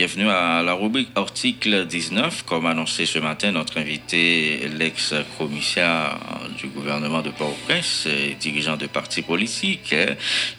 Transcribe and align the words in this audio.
Bienvenue 0.00 0.30
à 0.30 0.62
la 0.62 0.72
rubrique 0.72 1.10
article 1.14 1.84
19. 1.84 2.44
Comme 2.46 2.64
annoncé 2.64 3.04
ce 3.04 3.18
matin, 3.18 3.52
notre 3.52 3.76
invité, 3.76 4.66
l'ex-commissaire 4.78 6.18
du 6.58 6.68
gouvernement 6.68 7.20
de 7.20 7.28
Port-au-Prince, 7.28 8.08
dirigeant 8.40 8.78
de 8.78 8.86
parti 8.86 9.20
politique, 9.20 9.94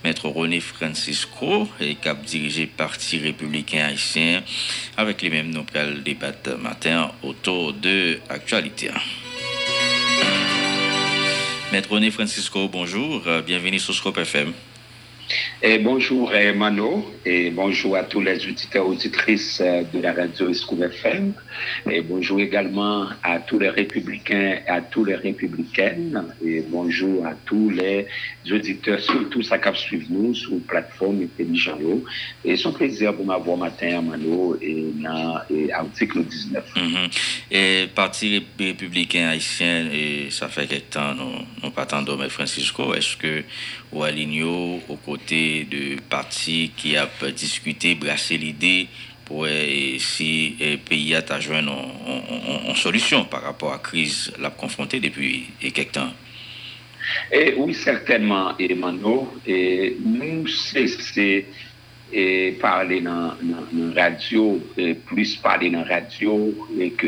maître 0.03 0.27
René 0.27 0.59
Francisco, 0.59 1.67
et 1.79 1.95
cap 1.95 2.23
dirigé 2.23 2.67
Parti 2.67 3.17
républicain 3.17 3.85
haïtien, 3.85 4.43
avec 4.95 5.23
les 5.23 5.31
mêmes 5.31 5.49
noms 5.49 5.65
le 5.73 6.01
débat 6.01 6.33
matin 6.59 7.11
autour 7.23 7.73
de 7.73 8.19
l'actualité. 8.29 8.91
Maître 11.71 11.89
René 11.89 12.11
Francisco, 12.11 12.67
bonjour, 12.67 13.23
bienvenue 13.43 13.79
sur 13.79 13.95
Scope 13.95 14.19
FM. 14.19 14.53
Et 15.63 15.77
bonjour 15.77 16.31
Mano 16.55 17.05
et 17.25 17.51
bonjour 17.51 17.95
à 17.95 18.03
tous 18.03 18.21
les 18.21 18.45
auditeurs 18.47 18.87
auditrices 18.87 19.61
euh, 19.61 19.83
de 19.93 19.99
la 20.01 20.13
radio 20.13 20.49
Escoub 20.49 20.81
FM 20.81 21.33
et 21.89 22.01
bonjour 22.01 22.39
également 22.39 23.07
à 23.21 23.39
tous 23.39 23.59
les 23.59 23.69
républicains 23.69 24.57
et 24.65 24.69
à 24.69 24.81
tous 24.81 25.05
les 25.05 25.15
républicaines. 25.15 26.25
Et 26.43 26.63
bonjour 26.67 27.25
à 27.25 27.33
tous 27.45 27.69
les 27.69 28.07
auditeurs, 28.49 28.99
surtout 28.99 29.41
ça 29.43 29.57
cap 29.59 29.75
suivre 29.77 30.05
nous 30.09 30.33
sur 30.33 30.59
plateforme 30.67 31.21
intelligent 31.23 31.77
et 32.43 32.55
son 32.55 32.73
plaisir 32.73 33.15
pour 33.15 33.25
m'avoir 33.25 33.57
matin 33.57 34.01
Mano 34.01 34.57
et 34.61 34.85
dans 34.95 35.39
l'article 35.49 36.23
19. 36.23 36.63
Mm 36.75 36.79
-hmm. 36.81 37.09
Et 37.51 37.87
parti 37.93 38.43
républicain 38.59 39.27
haïtien 39.29 39.89
et 39.91 40.29
ça 40.29 40.47
fait 40.47 40.67
quelques 40.67 40.89
temps 40.89 41.13
nous 41.13 41.35
nous 41.63 41.71
partons 41.71 42.17
mais 42.17 42.29
Francisco 42.29 42.93
est-ce 42.95 43.15
que 43.17 43.43
ou 43.91 44.03
aligno 44.03 44.79
aux 44.87 44.99
côtés 45.09 45.67
de 45.75 45.83
parti 46.09 46.71
qui 46.77 46.95
a 46.97 47.05
discuté 47.35 47.95
brassé 47.95 48.37
l'idée 48.37 48.87
pour 49.25 49.47
si 49.99 50.55
le 50.59 50.75
pays 50.77 51.15
a 51.15 51.39
joint 51.39 51.61
non, 51.61 51.83
en 52.71 52.75
solution 52.75 53.19
par 53.25 53.43
rapport 53.43 53.69
à 53.69 53.73
la 53.73 53.79
crise 53.79 54.31
l'a 54.39 54.49
confronté 54.49 54.99
depuis 54.99 55.45
quelques 55.59 55.93
temps. 55.93 56.13
Et 57.31 57.53
oui, 57.57 57.73
certainement, 57.73 58.57
Emmanuel. 58.57 59.25
Et 59.45 59.97
nous, 60.03 60.47
c'est 60.47 61.45
et 62.13 62.57
parler 62.59 62.99
dans 62.99 63.33
la 63.73 64.09
radio, 64.09 64.59
et 64.77 64.95
plus 64.95 65.37
parler 65.37 65.69
dans 65.69 65.85
la 65.85 65.95
radio 65.95 66.53
et 66.77 66.91
que, 66.91 67.07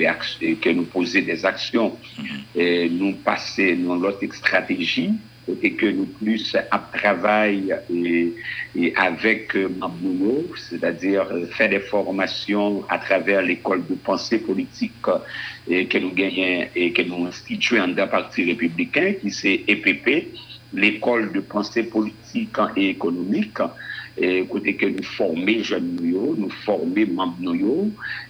que 0.55 0.69
nous 0.69 0.85
poser 0.85 1.21
des 1.21 1.45
actions. 1.45 1.97
Mm-hmm. 2.17 2.59
Et 2.61 2.89
nous 2.89 3.13
passer 3.15 3.75
dans 3.75 3.95
l'autre 3.95 4.25
stratégie 4.33 5.11
et 5.47 5.75
que 5.75 5.85
nous 5.87 6.05
plus 6.05 6.55
à 6.71 6.79
travail 6.79 7.75
et, 7.89 8.33
et 8.75 8.93
avec 8.95 9.55
euh, 9.55 9.67
Mabouno, 9.69 10.47
c'est-à-dire 10.55 11.27
euh, 11.31 11.45
faire 11.47 11.69
des 11.69 11.79
formations 11.79 12.85
à 12.89 12.97
travers 12.97 13.41
l'école 13.41 13.85
de 13.87 13.95
pensée 13.95 14.39
politique 14.39 15.05
et 15.67 15.87
que 15.87 15.97
nous 15.97 16.13
gagnons 16.13 16.67
et 16.75 16.93
que 16.93 17.01
nous 17.01 17.25
instituons 17.25 17.89
dans 17.89 18.07
parti 18.07 18.45
républicain 18.45 19.13
qui 19.21 19.31
c'est 19.31 19.65
EPP, 19.67 20.33
l'école 20.71 21.33
de 21.33 21.41
pensée 21.41 21.83
politique 21.83 22.55
et 22.75 22.89
économique 22.89 23.57
et 24.17 24.43
côté 24.45 24.75
que 24.75 24.85
nous 24.85 25.03
formons 25.03 25.63
jeunes 25.63 25.97
nous 26.01 26.49
formons 26.65 27.07
membres 27.07 27.87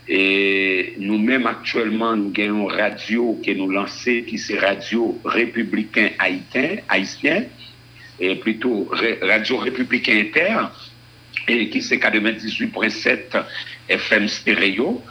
et 0.07 0.93
nous-mêmes 0.97 1.45
actuellement 1.45 2.15
nous 2.15 2.31
avons 2.37 2.69
une 2.69 2.71
radio 2.71 3.39
qui 3.43 3.55
nous 3.55 3.69
lancée 3.69 4.23
qui 4.23 4.37
c'est 4.37 4.59
radio 4.59 5.19
républicain 5.25 6.09
haïtien 6.19 6.77
haïtien 6.87 7.43
et 8.19 8.35
plutôt 8.35 8.89
radio 9.21 9.57
républicain 9.57 10.19
inter 10.19 10.57
et 11.47 11.69
qui 11.69 11.81
c'est 11.81 11.97
98.7 11.97 13.43
FM 13.89 14.27
stéréo. 14.27 15.01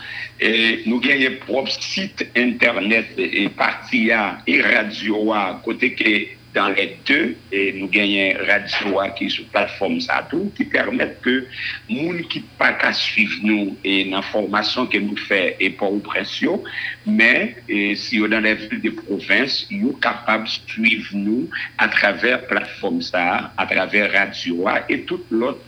Et 0.41 0.83
nous 0.87 1.00
un 1.05 1.47
propre 1.47 1.70
site 1.70 2.27
internet 2.37 3.06
et 3.17 3.48
partie 3.48 4.11
et 4.47 4.62
radio 4.62 5.33
à 5.33 5.61
côté 5.65 5.93
que 5.95 6.41
dans 6.55 6.69
les 6.69 6.99
deux, 7.06 7.37
et 7.50 7.72
nous 7.72 7.88
gagnons 7.88 8.34
radio 8.47 9.00
qui 9.16 9.26
est 9.26 9.28
sur 9.31 9.44
plateforme 9.47 10.00
ça 10.00 10.28
qui 10.54 10.65
permettent 10.65 11.21
que 11.22 11.47
gens 11.88 12.12
qui 12.28 12.41
pas 12.59 12.72
qu'à 12.75 12.93
suivre 12.93 13.34
nous 13.43 13.76
et 13.84 14.04
l'information 14.04 14.87
que 14.87 14.99
nous 14.99 15.16
fait 15.16 15.56
et 15.60 15.71
pas 15.71 15.88
pression, 16.04 16.62
mais 17.06 17.56
si 17.94 18.21
on 18.21 18.28
dans 18.28 18.41
les 18.41 18.54
villes 18.54 18.81
de 18.81 18.91
province, 18.91 19.66
ils 19.71 19.82
sont 19.82 19.93
capables 19.94 20.44
de 20.44 20.71
suivre 20.71 21.09
nous 21.15 21.49
à 21.78 21.88
travers 21.88 22.47
plateforme 22.47 23.03
ça, 23.03 23.53
à 23.56 23.66
travers 23.66 24.12
radio 24.12 24.66
et 24.88 25.00
tout 25.03 25.21
l'autre, 25.31 25.60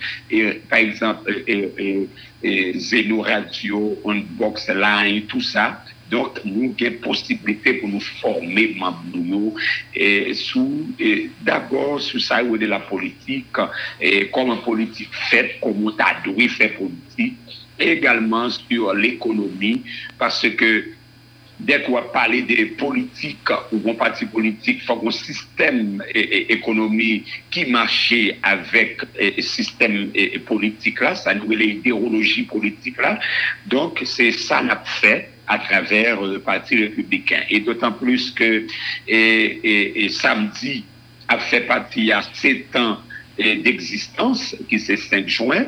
par 0.68 0.78
exemple, 0.78 1.42
et, 1.46 1.70
et, 1.78 2.08
et 2.42 2.78
Zeno 2.78 3.22
Radio, 3.22 3.98
Unbox 4.04 4.68
Line, 4.68 5.22
tout 5.26 5.40
ça, 5.40 5.82
donc, 6.14 6.44
nous 6.44 6.72
avons 6.80 6.96
possibilité 7.02 7.74
pour 7.74 7.88
nous 7.88 7.98
former 7.98 8.76
membres 8.78 9.54
et 9.92 10.32
sous 10.32 10.86
d'abord 11.40 12.00
sur 12.00 12.20
ça 12.20 12.40
de 12.44 12.66
la 12.66 12.78
politique 12.78 13.56
et 14.00 14.28
comment 14.28 14.58
politique 14.58 15.08
fait, 15.28 15.56
comment 15.60 15.90
tu 15.90 16.30
doit 16.30 16.48
faire 16.50 16.74
politique, 16.74 17.36
et 17.80 17.90
également 17.90 18.48
sur 18.48 18.94
l'économie 18.94 19.82
parce 20.16 20.48
que 20.50 20.84
dès 21.58 21.82
qu'on 21.82 21.94
va 21.94 22.02
parler 22.02 22.42
de 22.42 22.76
politique 22.76 23.50
ou 23.72 23.90
un 23.90 23.94
parti 23.94 24.26
politique, 24.26 24.78
il 24.82 24.86
faut 24.86 25.02
un 25.04 25.10
système 25.10 26.00
économique 26.14 27.26
qui 27.50 27.64
marche 27.66 28.14
avec 28.40 29.02
le 29.20 29.42
système 29.42 30.12
politique 30.46 31.00
là, 31.00 31.16
ça 31.16 31.34
nous 31.34 31.50
l'idéologie 31.50 32.44
politique 32.44 32.98
là. 33.02 33.18
Donc, 33.66 34.00
c'est 34.04 34.30
ça 34.30 34.60
qu'on 34.60 34.68
a 34.68 34.76
fait 34.84 35.33
à 35.46 35.58
travers 35.58 36.20
le 36.20 36.38
Parti 36.38 36.76
républicain. 36.76 37.42
Et 37.50 37.60
d'autant 37.60 37.92
plus 37.92 38.30
que 38.30 38.66
et, 39.06 40.08
samedi 40.10 40.84
a 41.28 41.38
fait 41.38 41.62
partie 41.62 42.12
à 42.12 42.22
sept 42.32 42.74
ans 42.76 42.98
d'existence, 43.38 44.56
qui 44.68 44.78
c'est 44.78 44.96
5 44.96 45.28
juin. 45.28 45.66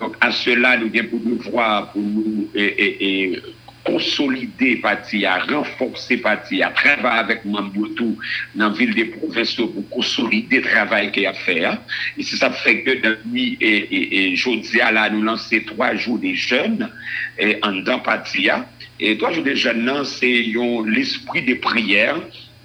Donc 0.00 0.14
à 0.20 0.30
cela, 0.30 0.76
nous 0.76 0.90
pour 1.04 1.20
nous 1.24 1.38
voir, 1.38 1.92
pour 1.92 2.02
nous 2.02 2.48
et, 2.54 3.40
consolider 3.86 4.76
parti, 4.76 5.24
à 5.24 5.38
renforcer 5.38 6.16
parti, 6.16 6.62
à 6.62 6.70
travailler 6.70 7.20
avec 7.20 7.44
Mambiotou 7.44 8.18
dans 8.56 8.70
la 8.70 8.74
ville 8.74 8.94
des 8.94 9.04
provinces 9.04 9.54
pour 9.54 9.88
consolider 9.88 10.56
le 10.56 10.62
travail 10.62 11.12
qu'il 11.12 11.26
a 11.26 11.32
fait. 11.32 11.64
Hein. 11.64 11.78
Et 12.18 12.24
c'est 12.24 12.36
ça 12.36 12.50
fait 12.50 12.82
que 12.82 12.90
depuis 12.90 13.56
et, 13.60 13.76
et, 13.76 14.32
et 14.32 14.92
là, 14.92 15.08
nous 15.08 15.22
lancer 15.22 15.62
trois 15.64 15.94
jours 15.94 16.18
des 16.18 16.34
jeunes 16.34 16.90
et 17.38 17.58
en 17.62 17.72
dans 17.72 18.00
parti. 18.00 18.50
Hein. 18.50 18.66
Et 18.98 19.16
trois 19.18 19.32
jours 19.32 19.44
des 19.44 19.56
jeunes, 19.56 20.04
c'est 20.04 20.44
l'esprit 20.86 21.42
de 21.42 21.54
prière 21.54 22.20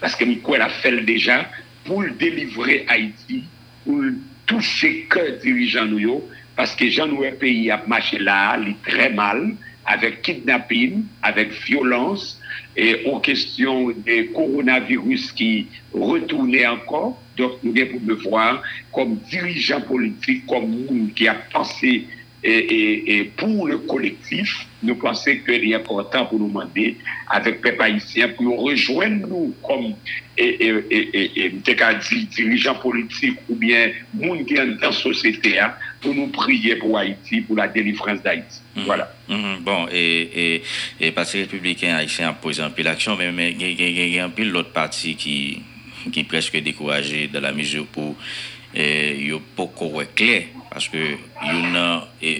parce 0.00 0.16
que 0.16 0.24
nous 0.24 0.40
a 0.54 0.68
fait 0.68 1.00
déjà, 1.02 1.48
pour 1.84 2.02
délivrer 2.18 2.84
Haïti, 2.88 3.44
pour 3.84 4.02
touché 4.46 5.06
que 5.08 5.40
dirigeants 5.40 5.86
nous, 5.86 6.22
parce 6.56 6.74
que 6.76 6.88
Jean 6.88 7.06
nous 7.06 7.24
pays 7.38 7.70
a 7.70 7.82
marché 7.86 8.18
là, 8.18 8.58
il 8.64 8.76
très 8.84 9.10
mal, 9.10 9.54
avec 9.86 10.22
kidnapping, 10.22 11.04
avec 11.22 11.52
violence, 11.64 12.40
et 12.76 13.06
en 13.06 13.20
question 13.20 13.90
des 13.90 14.26
coronavirus 14.28 15.32
qui 15.32 15.66
retournaient 15.92 16.66
encore. 16.66 17.20
Donc, 17.36 17.52
nous 17.62 17.72
devons 17.72 18.14
voir 18.28 18.62
comme 18.92 19.16
dirigeant 19.30 19.80
politique, 19.80 20.46
comme 20.46 20.68
monde 20.68 21.12
qui 21.14 21.28
a 21.28 21.34
pensé 21.34 22.06
et, 22.44 23.30
pour 23.36 23.66
le 23.66 23.78
collectif, 23.78 24.66
nous 24.82 24.96
pensons 24.96 25.30
qu'il 25.44 25.70
est 25.70 25.74
important 25.74 26.26
pour 26.26 26.38
nous 26.38 26.48
demander, 26.48 26.96
avec 27.28 27.64
les 27.64 27.76
haïtien, 27.80 28.28
pour 28.28 28.62
rejoindre 28.62 29.26
nous 29.26 29.54
comme 29.62 29.94
et, 30.36 30.72
et, 30.90 31.52
dirigeants 32.30 32.74
politiques 32.74 33.38
ou 33.48 33.54
bien 33.54 33.92
monde 34.12 34.44
qui 34.44 34.54
dans 34.54 34.76
la 34.80 34.92
société, 34.92 35.58
hein, 35.58 35.72
pour 36.00 36.14
nous 36.14 36.26
prier 36.28 36.76
pour 36.76 36.98
Haïti, 36.98 37.40
pour 37.40 37.56
la 37.56 37.68
délivrance 37.68 38.22
d'Haïti. 38.22 38.60
Mhm. 38.76 38.84
Voilà. 38.84 39.14
Mhm. 39.28 39.60
Bon, 39.60 39.86
et, 39.92 40.62
et, 41.00 41.10
parce 41.12 41.32
que 41.32 41.38
les 41.38 41.44
républicains 41.44 41.96
haïtiens 41.96 42.32
ont 42.32 42.34
posé 42.34 42.62
un 42.62 42.70
peu 42.70 42.82
l'action, 42.82 43.16
mais 43.16 43.52
il 43.52 44.14
y 44.14 44.18
a 44.18 44.24
un 44.24 44.30
peu 44.30 44.44
l'autre 44.44 44.72
parti 44.72 45.14
qui, 45.14 45.62
qui 46.12 46.20
est 46.20 46.24
presque 46.24 46.60
découragé 46.60 47.28
dans 47.28 47.40
la 47.40 47.52
mesure 47.52 47.86
où 47.96 48.14
il 48.74 49.26
n'y 49.26 49.32
a 49.32 49.38
pas 49.56 49.68
clair 50.14 50.42
parce 50.74 50.88
que 50.88 51.16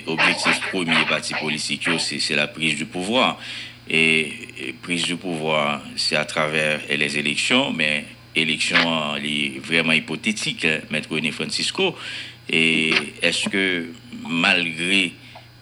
l'objectif 0.07 0.61
premier 0.73 1.05
parti 1.09 1.35
politique, 1.35 1.89
c'est 1.99 2.35
la 2.35 2.49
prise 2.49 2.75
du 2.75 2.85
pouvoir. 2.85 3.39
Et, 3.89 4.75
prise 4.83 5.05
du 5.05 5.17
pouvoir, 5.17 5.81
c'est 5.95 6.17
à 6.17 6.25
travers 6.25 6.81
les 6.91 7.17
élections, 7.17 7.73
mais 7.73 8.05
élections 8.35 9.15
vraiment 9.63 9.93
hypothétiques, 9.93 10.65
hein, 10.65 10.81
Maître 10.91 11.13
René 11.13 11.31
Francisco. 11.31 11.97
Est-ce 12.49 13.49
que 13.49 13.87
malgré 14.29 15.13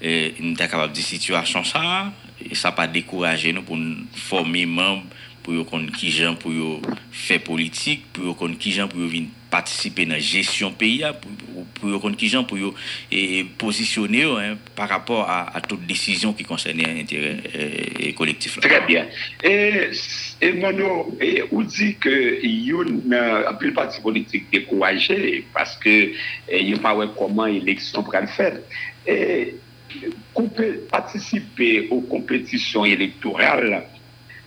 euh, 0.02 0.30
nous 0.40 0.56
sommes 0.56 0.68
capables 0.68 0.94
de 0.94 1.00
situation 1.00 1.62
ça, 1.64 2.12
ça 2.52 2.68
n'a 2.68 2.72
pas 2.72 2.86
découragé 2.86 3.52
nous 3.52 3.62
pour 3.62 3.78
former 4.14 4.64
membres 4.64 5.04
pour 5.42 5.66
qu'on 5.66 5.86
qui 5.86 6.10
gens 6.10 6.34
pour 6.36 6.80
faire 7.10 7.40
politique, 7.42 8.04
pour 8.12 8.36
qu'on 8.36 8.54
qui 8.54 8.72
gens 8.72 8.88
pour 8.88 9.00
venir 9.00 9.28
participer 9.52 10.06
dans 10.06 10.14
la 10.14 10.18
gestion 10.18 10.72
pays, 10.72 11.04
pour 11.74 12.00
qu'on 12.00 12.14
qui 12.14 12.42
pour 12.44 12.56
positionner 13.58 14.24
hein, 14.24 14.56
par 14.74 14.88
rapport 14.88 15.28
à, 15.28 15.60
toute 15.60 15.86
décision 15.86 16.32
qui 16.32 16.42
concerne 16.42 16.78
l'intérêt 16.78 17.36
euh, 17.54 18.12
collectif. 18.16 18.58
Très 18.60 18.80
bien. 18.86 19.06
Et, 19.44 19.90
et 20.40 20.52
Mano, 20.54 21.14
et 21.20 21.44
on 21.52 21.60
dit 21.60 21.96
que 21.96 22.42
il 22.42 22.64
a 23.12 23.50
un 23.50 23.54
peu 23.54 23.72
parti 23.74 24.00
politique 24.00 24.46
découragé 24.50 25.44
parce 25.52 25.76
que 25.76 26.12
il 26.50 26.66
n'y 26.66 26.74
a 26.74 26.78
pas 26.78 26.96
comment 27.18 27.44
l'élection 27.44 28.02
pourra 28.02 28.22
le 28.22 28.28
faire. 28.28 28.56
Et 29.06 29.56
participer 30.90 31.88
aux 31.90 32.00
compétitions 32.00 32.86
électorales 32.86 33.84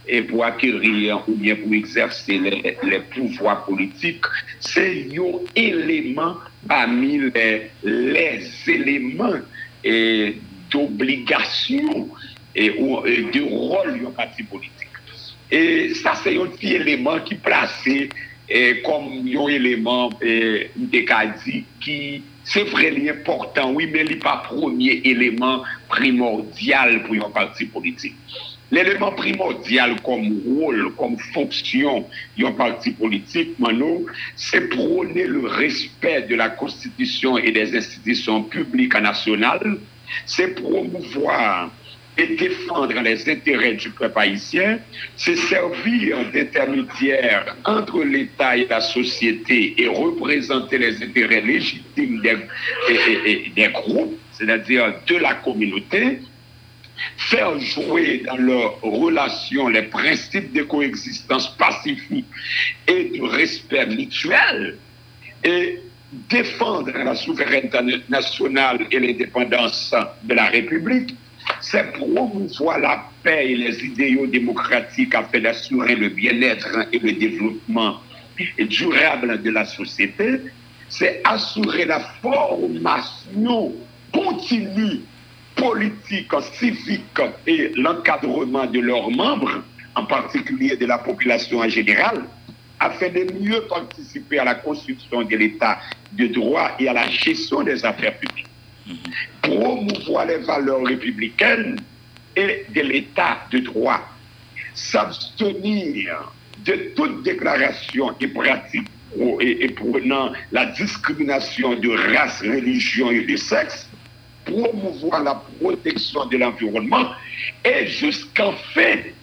et 0.07 0.21
pour 0.21 0.45
acquérir 0.45 1.23
ou 1.27 1.33
bien 1.33 1.55
pour 1.55 1.73
exercer 1.73 2.37
les, 2.37 2.77
les 2.83 2.99
pouvoirs 2.99 3.65
politiques, 3.65 4.25
c'est 4.59 5.07
un 5.17 5.39
élément 5.55 6.37
parmi 6.67 7.19
les, 7.33 7.71
les 7.83 8.41
éléments 8.67 9.39
d'obligation 10.71 12.09
et, 12.55 12.65
et, 12.65 12.71
de 12.71 13.41
rôle 13.41 13.99
du 13.99 14.05
parti 14.15 14.43
politique. 14.43 14.71
Et 15.51 15.93
ça, 15.93 16.13
c'est 16.23 16.37
un 16.37 16.47
petit 16.47 16.73
élément 16.73 17.19
qui 17.19 17.35
est 17.35 17.37
placé 17.37 18.09
comme 18.83 19.05
un 19.05 19.47
élément 19.47 20.09
décadit 20.75 21.65
qui, 21.81 22.23
c'est 22.43 22.63
vrai, 22.63 22.93
est 22.93 23.09
important, 23.09 23.71
oui, 23.71 23.89
mais 23.91 24.01
il 24.01 24.09
n'est 24.09 24.15
pas 24.19 24.43
premier 24.47 25.01
élément 25.03 25.63
primordial 25.87 27.03
pour 27.03 27.15
un 27.15 27.31
parti 27.31 27.65
politique. 27.65 28.15
L'élément 28.75 29.13
primordial 29.13 30.01
comme 30.01 30.41
rôle, 30.45 30.93
comme 30.97 31.17
fonction 31.33 32.05
d'un 32.37 32.51
parti 32.51 32.91
politique, 32.91 33.57
Mano, 33.57 34.05
c'est 34.35 34.67
prôner 34.67 35.27
le 35.27 35.47
respect 35.47 36.23
de 36.23 36.35
la 36.35 36.49
Constitution 36.49 37.37
et 37.37 37.51
des 37.51 37.73
institutions 37.73 38.43
publiques 38.43 38.99
nationales, 38.99 39.77
c'est 40.25 40.55
promouvoir 40.61 41.71
et 42.17 42.35
défendre 42.35 42.99
les 43.01 43.29
intérêts 43.29 43.75
du 43.75 43.91
peuple 43.91 44.19
haïtien, 44.19 44.79
c'est 45.15 45.37
servir 45.37 46.17
d'intermédiaire 46.33 47.55
entre 47.63 48.03
l'État 48.03 48.57
et 48.57 48.67
la 48.69 48.81
société 48.81 49.81
et 49.81 49.87
représenter 49.87 50.79
les 50.79 51.01
intérêts 51.01 51.39
légitimes 51.39 52.21
des, 52.21 53.53
des 53.55 53.69
groupes, 53.69 54.19
c'est-à-dire 54.33 54.95
de 55.07 55.15
la 55.15 55.35
communauté, 55.35 56.19
faire 57.17 57.59
jouer 57.59 58.23
dans 58.25 58.37
leurs 58.37 58.81
relations 58.81 59.67
les 59.67 59.83
principes 59.83 60.53
de 60.53 60.63
coexistence 60.63 61.55
pacifique 61.57 62.25
et 62.87 63.05
de 63.17 63.21
respect 63.23 63.85
mutuel 63.87 64.77
et 65.43 65.79
défendre 66.29 66.91
la 66.91 67.15
souveraineté 67.15 67.77
nationale 68.09 68.87
et 68.91 68.99
l'indépendance 68.99 69.93
de 70.23 70.33
la 70.33 70.45
République, 70.45 71.15
c'est 71.61 71.91
promouvoir 71.93 72.79
la 72.79 73.05
paix 73.23 73.51
et 73.51 73.55
les 73.55 73.83
idéaux 73.83 74.27
démocratiques 74.27 75.13
afin 75.13 75.39
d'assurer 75.39 75.95
le 75.95 76.09
bien-être 76.09 76.87
et 76.91 76.99
le 76.99 77.11
développement 77.13 77.99
durable 78.57 79.41
de 79.41 79.51
la 79.51 79.65
société, 79.65 80.41
c'est 80.89 81.21
assurer 81.23 81.85
la 81.85 81.99
formation 82.21 83.73
continue 84.13 85.01
politique, 85.55 86.31
civique 86.53 87.19
et 87.47 87.71
l'encadrement 87.75 88.65
de 88.65 88.79
leurs 88.79 89.09
membres, 89.09 89.63
en 89.95 90.05
particulier 90.05 90.75
de 90.75 90.85
la 90.85 90.97
population 90.97 91.59
en 91.59 91.69
général, 91.69 92.25
afin 92.79 93.09
de 93.09 93.31
mieux 93.39 93.61
participer 93.61 94.39
à 94.39 94.43
la 94.43 94.55
construction 94.55 95.23
de 95.23 95.35
l'État 95.35 95.79
de 96.11 96.27
droit 96.27 96.71
et 96.79 96.87
à 96.87 96.93
la 96.93 97.07
gestion 97.07 97.63
des 97.63 97.85
affaires 97.85 98.17
publiques. 98.17 98.47
Promouvoir 99.41 100.25
les 100.25 100.37
valeurs 100.37 100.83
républicaines 100.83 101.79
et 102.35 102.65
de 102.73 102.81
l'État 102.81 103.39
de 103.51 103.59
droit. 103.59 104.01
S'abstenir 104.73 106.31
de 106.65 106.91
toute 106.95 107.23
déclaration 107.23 108.13
et 108.19 108.27
pratique 108.27 108.87
et, 109.39 109.69
prenant 109.69 110.33
la 110.51 110.65
discrimination 110.67 111.75
de 111.75 111.89
race, 112.13 112.41
religion 112.41 113.11
et 113.11 113.21
de 113.21 113.37
sexe 113.37 113.89
promouvoir 114.45 115.23
la 115.23 115.41
protection 115.59 116.25
de 116.25 116.37
l'environnement 116.37 117.09
et 117.63 117.87
jusqu'en 117.87 118.53
fait 118.73 119.13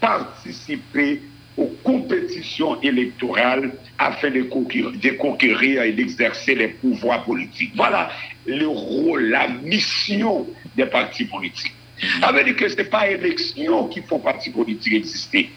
participer 0.00 1.22
aux 1.56 1.72
compétitions 1.84 2.80
électorales 2.80 3.72
afin 3.98 4.30
de 4.30 4.42
conquérir, 4.42 5.82
et 5.82 5.92
d'exercer 5.92 6.54
les 6.54 6.68
pouvoirs 6.68 7.24
politiques. 7.24 7.72
Voilà 7.76 8.10
le 8.46 8.66
rôle, 8.66 9.28
la 9.28 9.48
mission 9.48 10.46
des 10.76 10.86
partis 10.86 11.24
politiques. 11.24 11.74
Ça 12.20 12.32
veut 12.32 12.44
dire 12.44 12.56
que 12.56 12.68
ce 12.68 12.76
n'est 12.76 12.84
pas 12.84 13.10
élection 13.10 13.88
qui 13.88 14.00
font 14.00 14.18
parti 14.18 14.50
politique 14.50 14.94
exister. 14.94 15.50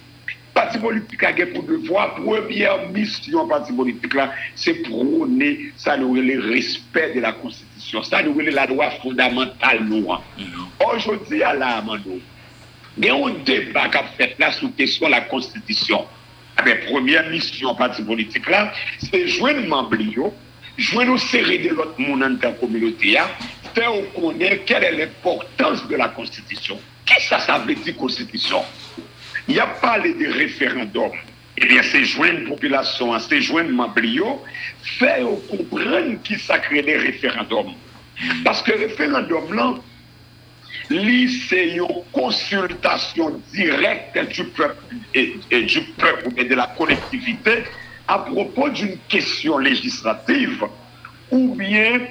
Parti 0.53 0.77
politique 0.77 1.23
a 1.23 1.33
pour 1.47 1.63
devoir, 1.63 2.15
première 2.15 2.89
mission 2.89 3.47
parti 3.47 3.71
politique 3.73 4.13
là, 4.13 4.33
c'est 4.55 4.83
prôner 4.83 5.71
ça 5.77 5.95
le 5.97 6.51
respect 6.51 7.13
de 7.15 7.21
la 7.21 7.31
Constitution 7.31 7.72
ça 8.03 8.23
nous 8.23 8.37
la 8.39 8.65
loi 8.65 8.89
fondamentale. 9.01 9.79
Hein. 9.81 10.19
Mm-hmm. 10.39 10.95
Aujourd'hui, 10.95 11.43
à 11.43 11.53
la 11.53 11.83
il 12.97 13.05
y 13.05 13.09
a 13.09 13.15
un 13.15 13.33
débat 13.43 13.89
qui 13.89 13.97
a 13.97 14.03
fait 14.03 14.35
là 14.37 14.51
sur 14.51 14.73
question 14.75 15.07
de 15.07 15.11
la 15.11 15.21
Constitution. 15.21 16.05
La 16.63 16.75
première 16.75 17.27
mission 17.29 17.73
parti 17.73 18.03
politique 18.03 18.45
c'est 18.99 19.27
joindre 19.27 19.67
membres, 19.67 20.31
joindre 20.77 21.17
serrer 21.17 21.57
de 21.57 21.69
l'autre 21.69 21.99
monde 21.99 22.19
dans 22.39 22.49
la 22.49 22.51
communauté, 22.51 23.17
hein, 23.17 23.27
faire 23.73 23.91
connaître 24.13 24.65
quelle 24.65 24.83
est 24.83 24.91
l'importance 24.91 25.87
de 25.87 25.95
la 25.95 26.09
Constitution. 26.09 26.79
Qu'est-ce 27.05 27.31
que 27.31 27.41
ça 27.41 27.57
veut 27.57 27.73
dire 27.73 27.97
Constitution? 27.97 28.61
Il 29.47 29.55
y 29.55 29.59
a 29.59 29.65
parlé 29.65 30.13
de 30.13 30.31
référendum. 30.31 31.11
Eh 31.63 31.65
bien, 31.65 31.81
c'est 31.81 32.03
joindre 32.03 32.49
population, 32.49 33.17
c'est 33.19 33.39
joindre 33.39 33.69
membres, 33.69 34.41
faire 34.81 35.25
comprendre 35.49 36.21
qui 36.21 36.37
ça 36.37 36.59
crée 36.59 36.81
les 36.81 36.97
référendums. 36.97 37.73
Parce 38.43 38.61
que 38.61 38.71
le 38.71 38.87
référendum 38.87 39.53
là, 39.53 39.73
c'est 40.89 41.69
une 41.69 41.87
consultation 42.11 43.41
directe 43.53 44.19
du 44.33 44.43
peuple 44.43 44.83
et, 45.13 45.35
du 45.61 45.81
peuple 45.97 46.31
et 46.35 46.43
de 46.43 46.53
la 46.53 46.67
collectivité 46.77 47.63
à 48.09 48.19
propos 48.19 48.67
d'une 48.67 48.97
question 49.07 49.57
législative 49.57 50.65
ou 51.31 51.55
bien 51.55 52.01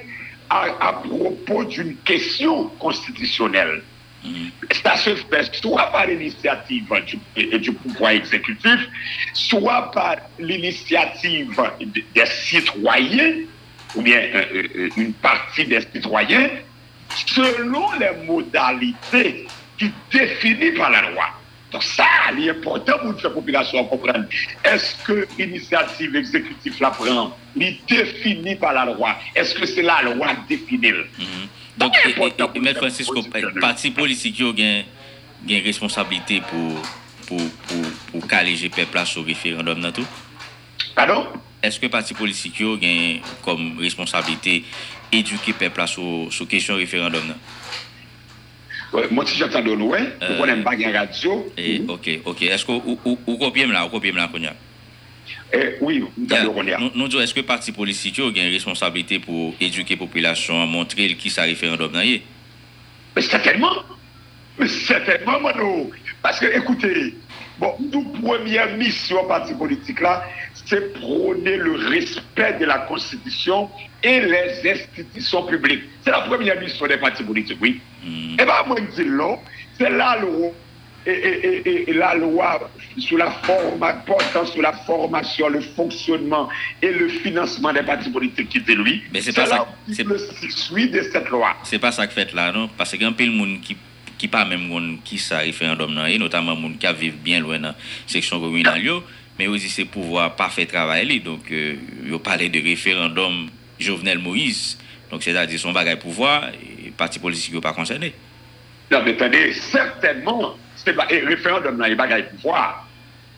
à, 0.49 0.93
propos 0.93 1.63
d'une 1.65 1.95
question 1.97 2.69
constitutionnelle. 2.79 3.83
Ça 4.83 4.95
se 4.97 5.15
fait 5.15 5.55
soit 5.55 5.91
par 5.91 6.07
l'initiative 6.07 6.85
du, 7.35 7.71
pouvoir 7.73 8.11
exécutif, 8.11 8.87
soit 9.33 9.91
par 9.91 10.15
l'initiative 10.39 11.61
des 12.15 12.25
citoyens 12.25 13.33
ou 13.95 14.01
bien 14.01 14.21
une 14.97 15.13
partie 15.13 15.65
des 15.65 15.81
citoyens 15.81 16.49
selon 17.15 17.91
les 17.99 18.25
modalités 18.25 19.47
qui 19.77 19.91
définies 20.11 20.71
par 20.71 20.89
la 20.89 21.09
loi. 21.11 21.25
Donc 21.71 21.83
ça, 21.83 22.05
il 22.37 22.47
est 22.47 22.51
important 22.51 22.99
pour 22.99 23.15
la 23.23 23.29
population 23.31 23.83
comprendre. 23.85 24.25
Est-ce 24.63 24.95
que 25.03 25.27
l'initiative 25.37 26.15
exécutive 26.15 26.75
la 26.79 26.91
prend, 26.91 27.35
il 27.55 27.77
définit 27.87 28.55
par 28.55 28.73
la 28.73 28.85
loi 28.85 29.15
Est-ce 29.35 29.55
que 29.55 29.65
c'est 29.65 29.81
la 29.81 30.03
loi 30.03 30.27
définie? 30.47 30.91
Mm-hmm. 30.91 31.47
Donk, 31.77 31.93
Emet 32.53 32.77
Francisco, 32.77 33.23
parti 33.61 33.91
politik 33.91 34.39
yo 34.43 34.53
gen 34.53 34.85
responsabilite 35.65 36.41
pou 36.49 38.21
kaleje 38.29 38.69
pepla 38.73 39.05
sou 39.09 39.25
referandom 39.25 39.81
nan 39.81 39.95
tou? 39.95 40.05
Pardon? 40.93 41.31
Eske 41.63 41.89
parti 41.89 42.13
politik 42.17 42.59
yo 42.61 42.75
gen 42.81 43.23
kom 43.45 43.79
responsabilite 43.81 44.61
eduke 45.13 45.55
pepla 45.57 45.87
sou 45.89 46.49
kesyon 46.49 46.81
referandom 46.83 47.33
nan? 47.33 47.41
Mwen 48.93 49.25
si 49.25 49.39
jantan 49.41 49.65
don 49.65 49.81
wè, 49.89 50.03
ou 50.21 50.37
konen 50.37 50.61
bagay 50.61 50.93
radio. 50.93 51.39
Eh, 51.57 51.81
ok, 51.89 52.19
ok. 52.29 52.45
Esko 52.53 52.77
ou 52.77 53.37
kopye 53.41 53.65
m 53.65 53.73
la, 53.73 53.87
ou 53.87 53.93
kopye 53.93 54.13
m 54.13 54.21
la 54.21 54.29
konya? 54.29 54.53
Eh, 55.53 55.75
oui, 55.81 56.03
nous 56.17 56.91
Nous 56.95 57.07
disons, 57.07 57.21
est-ce 57.21 57.33
que 57.33 57.39
le 57.39 57.45
parti 57.45 57.71
politique 57.71 58.19
a 58.19 58.23
une 58.23 58.51
responsabilité 58.51 59.19
pour 59.19 59.53
éduquer 59.59 59.95
la 59.95 59.99
population, 59.99 60.65
montrer 60.65 61.15
qui 61.15 61.29
ça 61.29 61.43
référendum 61.43 61.91
non, 61.91 62.01
Mais 63.15 63.21
certainement. 63.21 63.83
Mais 64.57 64.67
certainement, 64.67 65.39
Mano. 65.39 65.91
Parce 66.21 66.39
que, 66.39 66.45
écoutez, 66.45 67.15
bon, 67.59 67.73
nous, 67.91 68.03
première 68.21 68.75
mission 68.77 69.25
parti 69.27 69.53
politique 69.53 69.99
là, 70.01 70.23
c'est 70.65 70.93
prôner 70.93 71.57
le 71.57 71.73
respect 71.89 72.57
de 72.59 72.65
la 72.65 72.79
Constitution 72.79 73.69
et 74.01 74.21
les 74.21 74.71
institutions 74.71 75.43
publiques. 75.43 75.83
C'est 76.03 76.11
la 76.11 76.21
première 76.21 76.59
mission 76.59 76.87
des 76.87 76.97
partis 76.97 77.23
politiques, 77.23 77.57
oui. 77.61 77.81
Eh 78.03 78.07
mm. 78.07 78.33
Et 78.39 78.45
bien, 78.45 78.63
moi, 78.65 78.77
je 78.79 79.03
dis 79.03 79.09
non, 79.09 79.39
c'est 79.77 79.89
là 79.89 80.17
le 80.19 80.27
et, 81.05 81.11
et, 81.11 81.89
et, 81.89 81.93
la 81.93 82.15
loi 82.15 82.69
sous 82.97 83.17
la 83.17 83.31
forme, 83.31 83.85
portant 84.05 84.45
sur 84.45 84.61
la 84.61 84.73
formation, 84.73 85.49
le 85.49 85.61
fonctionnement 85.61 86.49
et 86.81 86.91
le 86.91 87.09
financement 87.09 87.73
des 87.73 87.83
partis 87.83 88.09
politiques 88.09 88.49
qui 88.49 88.57
étaient 88.59 88.75
lui. 88.75 89.01
Mais 89.11 89.21
c'est 89.21 89.33
pas 89.33 89.45
ça. 89.45 89.67
C'est 89.91 90.05
le 90.05 90.17
suite 90.17 90.91
de 90.91 91.01
cette 91.03 91.29
loi. 91.29 91.55
C'est 91.63 91.79
pas 91.79 91.91
ça 91.91 92.07
que 92.07 92.13
fait 92.13 92.33
là, 92.33 92.51
non? 92.51 92.69
Parce 92.77 92.91
qu'il 92.91 93.01
y 93.01 93.05
a 93.05 93.07
un 93.07 93.13
peu 93.13 93.25
de 93.25 93.31
monde 93.31 93.59
qui 93.61 93.75
qui 94.17 94.27
pas 94.27 94.45
même 94.45 94.67
monde 94.67 94.97
qui 95.03 95.17
ça 95.17 95.39
référendum 95.39 95.93
nan, 95.93 96.07
et 96.07 96.17
notamment 96.17 96.55
monde 96.55 96.77
qui 96.77 96.87
vivent 96.93 97.17
bien 97.17 97.41
loin 97.41 97.59
dans 97.59 97.75
section 98.07 98.39
communale 98.39 98.81
mais 99.37 99.47
aussi 99.47 99.67
c'est 99.67 99.85
pouvoir 99.85 100.35
pas 100.35 100.47
faire 100.49 100.67
travailler 100.67 101.19
donc 101.19 101.51
euh, 101.51 101.75
yo 102.05 102.19
parler 102.19 102.47
de 102.47 102.61
référendum 102.61 103.49
Jovenel 103.79 104.19
Moïse 104.19 104.77
donc 105.13 105.23
c'est-à-dire 105.23 105.59
son 105.59 105.71
bagage 105.71 105.99
pouvoir 105.99 106.49
et 106.49 106.89
parti 106.89 107.19
politique 107.19 107.59
pas 107.61 107.73
concerné. 107.73 108.13
Non 108.91 109.01
mais 109.05 109.11
attendez, 109.11 109.53
certainement 109.53 110.55
c'est 110.83 110.93
pas 110.93 111.05
référendum 111.05 111.79
là 111.79 111.89
il 111.89 111.95
bagage 111.95 112.29
pouvoir 112.31 112.87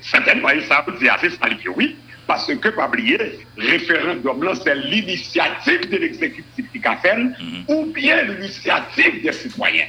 certainement 0.02 0.50
ça 0.68 0.84
veut 0.88 0.98
dire 0.98 1.16
c'est 1.20 1.30
ça 1.30 1.48
oui 1.76 1.96
parce 2.28 2.48
que, 2.48 2.70
pas 2.70 2.88
oublier, 2.88 3.18
référendum 3.58 4.44
là, 4.44 4.54
c'est 4.56 4.76
l'initiative 4.76 5.90
de 5.90 5.98
l'exécutif 5.98 6.66
qui 6.72 6.82
a 6.84 6.98
fait, 6.98 7.16
mm-hmm. 7.16 7.66
ou 7.68 7.86
bien 7.94 8.24
l'initiative 8.24 9.22
des 9.22 9.32
citoyens. 9.32 9.88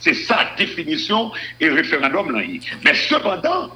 C'est 0.00 0.14
ça 0.14 0.36
la 0.36 0.64
définition 0.64 1.30
et 1.60 1.68
référendum 1.68 2.32
là. 2.32 2.42
Mais 2.84 2.94
cependant, 2.94 3.70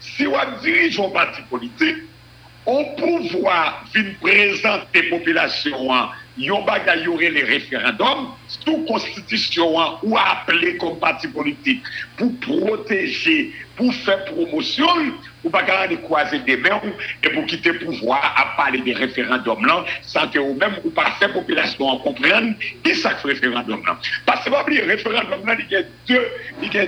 si 0.00 0.26
on 0.26 0.60
dirige 0.62 0.98
un 0.98 1.10
parti 1.10 1.42
politique, 1.42 1.98
on 2.66 2.84
pouvoir 2.96 3.84
venir 3.92 4.14
présenter 4.20 5.02
population 5.04 5.92
yon 6.38 6.62
bagay 6.64 7.06
aurait 7.06 7.30
les 7.30 7.44
référendums 7.44 8.28
sous 8.48 8.84
constitution 8.84 9.74
ou 10.02 10.16
appelé 10.16 10.76
comme 10.78 10.98
parti 10.98 11.28
politique 11.28 11.82
pour 12.16 12.32
protéger, 12.40 13.52
pour 13.76 13.92
faire 13.94 14.24
promotion, 14.24 14.86
ou 15.44 15.50
pas 15.50 15.62
de 15.88 15.96
croiser 15.96 16.38
des 16.40 16.56
mains 16.56 16.80
et 17.22 17.28
pour 17.30 17.44
quitter 17.46 17.72
le 17.72 17.78
pouvoir 17.80 18.34
à 18.36 18.56
parler 18.56 18.80
des 18.80 18.92
référendums 18.92 19.66
sans 20.02 20.28
que 20.28 20.38
ou 20.38 20.58
faire 21.18 21.32
population 21.32 21.86
en 21.88 21.98
comprenne 21.98 22.56
qui 22.84 22.94
ça 22.94 23.14
que 23.14 23.28
référendum 23.28 23.82
là. 23.84 23.98
Parce 24.24 24.44
que 24.44 24.50
pas 24.50 24.62
oublier 24.62 24.82
référendum 24.82 25.46
là, 25.46 25.56
il 25.58 25.70
y 25.70 25.76
a 25.76 25.82
deux, 26.08 26.28
il 26.62 26.74
y 26.74 26.78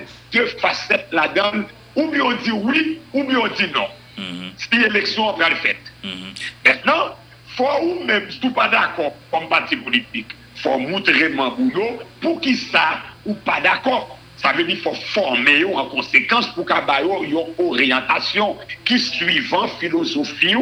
facettes 0.61 1.09
là-dedans, 1.13 1.65
ou 1.97 2.11
bien 2.11 2.23
on 2.23 2.33
dit 2.33 2.53
oui, 2.53 3.01
ou 3.13 3.25
bien 3.25 3.39
on 3.39 3.49
dit 3.49 3.71
non. 3.75 3.87
Mm-hmm. 4.17 4.51
Si 4.57 4.79
l'élection 4.79 5.33
va 5.33 5.51
le 5.51 5.57
fait. 5.57 5.77
Mm-hmm. 6.05 7.11
Faut 7.57 7.69
ou 7.83 8.05
même 8.05 8.27
tout 8.41 8.51
pas 8.51 8.69
d'accord 8.69 9.13
comme 9.31 9.49
parti 9.49 9.77
politique, 9.77 10.27
faut 10.57 10.79
montrer 10.79 11.29
boulot 11.29 12.01
pour 12.21 12.41
qui 12.41 12.57
ça 12.57 13.01
ou 13.25 13.35
pas 13.35 13.61
d'accord. 13.61 14.19
Ça 14.37 14.53
veut 14.53 14.65
dire 14.65 14.75
qu'il 14.75 14.83
faut 14.83 14.95
former 14.95 15.65
en 15.65 15.87
conséquence 15.87 16.49
pour 16.49 16.67
qu'il 16.67 16.77
y 16.77 17.03
ait 17.03 17.31
une 17.31 17.65
orientation 17.67 18.57
qui 18.85 18.99
suivant 18.99 19.69
philosophie, 19.81 20.55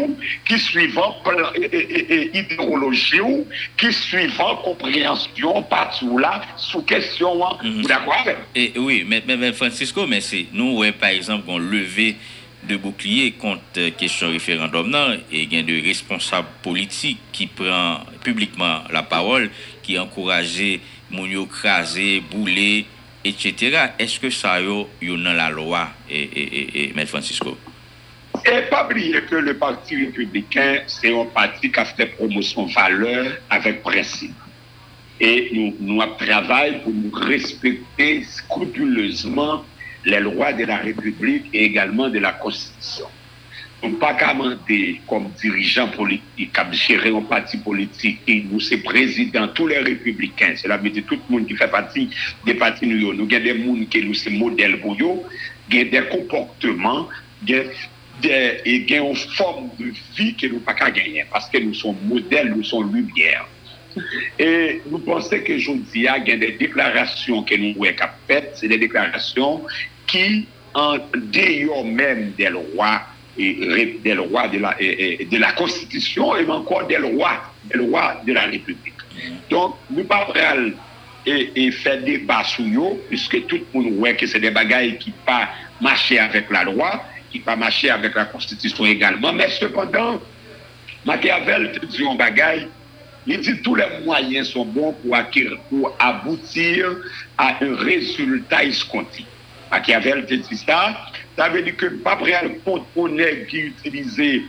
qui 0.45 0.59
suivant 0.59 1.17
idéologie, 2.35 3.45
qui 3.77 3.93
suivant 3.93 4.57
compréhension 4.57 5.63
partout 5.63 6.19
là, 6.19 6.43
sous 6.57 6.83
question. 6.83 7.41
Mm 7.63 7.83
D'accord 7.83 8.25
Et 8.55 8.73
Oui, 8.77 9.05
mais, 9.07 9.23
mais, 9.27 9.53
Francisco, 9.53 10.07
mais 10.07 10.21
c'est 10.21 10.47
nous, 10.53 10.77
ouais, 10.79 10.93
par 10.93 11.09
exemple, 11.09 11.45
on 11.49 11.59
levé 11.59 12.17
de 12.69 12.79
boukliye 12.79 13.33
kont 13.43 13.79
kesyon 13.99 14.35
referandom 14.37 14.91
nan 14.93 15.21
e 15.31 15.45
gen 15.51 15.67
de 15.67 15.81
responsab 15.85 16.49
politik 16.65 17.21
ki 17.35 17.49
pren 17.59 18.07
publikman 18.23 18.89
la 18.95 19.03
parol 19.11 19.49
ki 19.83 19.99
ankoraje 20.01 20.77
moun 21.13 21.31
yo 21.31 21.45
kraze, 21.51 22.23
boule, 22.31 22.85
etc. 23.25 23.93
Eske 24.01 24.31
sa 24.35 24.57
yo 24.63 24.87
yo 25.03 25.19
nan 25.21 25.37
la 25.39 25.51
loa 25.53 25.89
e, 26.09 26.23
e, 26.23 26.43
e, 26.43 26.63
e 26.73 26.87
Mèd 26.97 27.11
Francisco? 27.11 27.57
E 28.43 28.55
pabliye 28.71 29.21
ke 29.29 29.43
le 29.45 29.55
parti 29.59 29.99
republikan 30.07 30.83
se 30.91 31.13
yon 31.13 31.29
parti 31.35 31.71
ka 31.71 31.85
fte 31.87 32.09
promosyon 32.17 32.71
valeur 32.75 33.37
avèk 33.53 33.83
prensip. 33.85 34.35
E 35.23 35.53
nou, 35.53 35.75
nou 35.79 36.03
ap 36.03 36.17
travay 36.19 36.79
pou 36.83 36.95
nou 36.97 37.27
respekte 37.29 38.09
skrupuleusement 38.27 39.69
les 40.05 40.21
lois 40.21 40.53
de 40.53 40.65
la 40.65 40.79
République 40.79 41.47
et 41.53 41.65
également 41.65 42.09
de 42.09 42.19
la 42.19 42.33
Constitution. 42.33 43.07
Pas 43.99 44.15
qu'à 44.15 44.33
comme 45.09 45.31
dirigeant 45.41 45.89
politique, 45.89 46.53
comme 46.53 46.73
gérer 46.73 47.09
un 47.09 47.23
parti 47.23 47.59
politique, 47.59 48.21
et 48.29 48.45
nous, 48.49 48.61
c'est 48.61 48.77
président, 48.77 49.49
tous 49.49 49.67
les 49.67 49.79
républicains, 49.79 50.55
c'est 50.55 50.69
la 50.69 50.79
de 50.79 51.01
tout 51.01 51.19
le 51.29 51.35
monde 51.35 51.49
qui 51.49 51.57
fait 51.57 51.71
partie 51.71 52.09
des 52.47 52.55
partis 52.55 52.87
nous. 52.87 53.13
Nous 53.13 53.23
avons 53.23 53.29
des 53.29 53.49
gens 53.49 53.87
qui 53.91 54.05
nous, 54.05 54.15
c'est 54.15 54.31
modèle 54.31 54.81
pour 54.81 54.95
eux, 54.95 55.23
il 55.69 55.77
y 55.77 55.81
a 55.81 55.85
des 55.85 56.09
comportements, 56.09 57.09
il 57.45 57.51
y 57.51 57.55
a 57.57 57.65
des, 58.21 58.89
une 58.89 59.17
forme 59.17 59.71
de 59.81 59.93
vie 60.17 60.35
que 60.37 60.47
nous 60.47 60.61
pas 60.61 60.75
qu'à 60.75 60.93
gagner, 60.93 61.25
parce 61.33 61.51
que 61.51 61.59
nous 61.59 61.75
sommes 61.75 61.97
modèles, 62.05 62.55
nous 62.55 62.63
sommes 62.63 62.95
lumière. 62.95 63.49
Et 64.39 64.81
nous 64.91 64.99
pensons 65.01 65.39
que 65.45 65.53
aujourd'hui, 65.55 65.85
il 65.95 66.03
y 66.03 66.09
a 66.09 66.19
des 66.21 66.53
déclarations 66.53 67.43
que 67.43 67.57
nous 67.57 67.85
avons 67.85 68.13
faites, 68.29 68.53
c'est 68.55 68.69
des 68.69 68.79
déclarations 68.79 69.63
qui, 70.13 70.47
en 70.75 70.99
dehors 71.15 71.85
même 71.85 72.33
des 72.37 72.51
lois, 72.51 73.03
et 73.39 73.99
des 74.05 74.15
lois 74.15 74.47
de 74.49 74.59
la, 74.59 74.75
de 74.79 75.39
la 75.39 75.53
Constitution 75.53 76.37
et 76.37 76.47
encore 76.47 76.87
des 76.87 76.99
lois, 76.99 77.43
des 77.65 77.79
lois 77.79 78.21
de 78.27 78.33
la 78.35 78.43
République. 78.43 78.93
Donc, 79.49 79.77
nous 79.91 80.05
pas 80.05 80.29
et, 81.25 81.51
et 81.55 81.71
faire 81.71 82.03
débat 82.03 82.45
sur 82.45 82.65
nous, 82.65 83.01
puisque 83.09 83.47
tout 83.47 83.61
le 83.75 83.81
monde 83.81 83.93
voit 83.95 84.13
que 84.13 84.27
c'est 84.27 84.41
des 84.41 84.51
bagailles 84.51 84.99
qui 84.99 85.13
pas 85.25 85.49
marcher 85.81 86.19
avec 86.19 86.51
la 86.51 86.65
loi, 86.65 87.05
qui 87.31 87.39
pas 87.39 87.57
marcher 87.57 87.91
avec 87.91 88.15
la 88.15 88.27
Constitution 88.27 88.85
également, 88.85 89.33
mais 89.33 89.49
cependant, 89.49 90.21
Machiavel 91.05 91.81
dit 91.89 92.05
un 92.09 92.15
bagaille, 92.15 92.69
il 93.27 93.41
dit 93.41 93.63
tous 93.63 93.77
les 93.77 93.87
moyens 94.05 94.49
sont 94.49 94.65
bons 94.65 94.93
pour, 94.93 95.17
pour 95.71 95.97
aboutir 95.99 96.97
à 97.39 97.57
un 97.65 97.77
résultat 97.77 98.65
escompté. 98.65 99.25
Machiavel 99.73 100.27
te 100.27 100.35
dit 100.35 100.57
ça, 100.57 100.95
ça 101.37 101.49
veut 101.49 101.63
dire 101.63 101.77
que 101.77 101.87
pas 101.87 102.17
près 102.17 102.35
on 102.95 103.19
est 103.19 103.47
qui 103.49 103.59
utilisait 103.59 104.43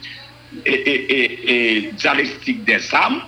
et, 0.66 1.90
dialectique 1.94 2.64
des 2.66 2.94
âmes 2.94 3.22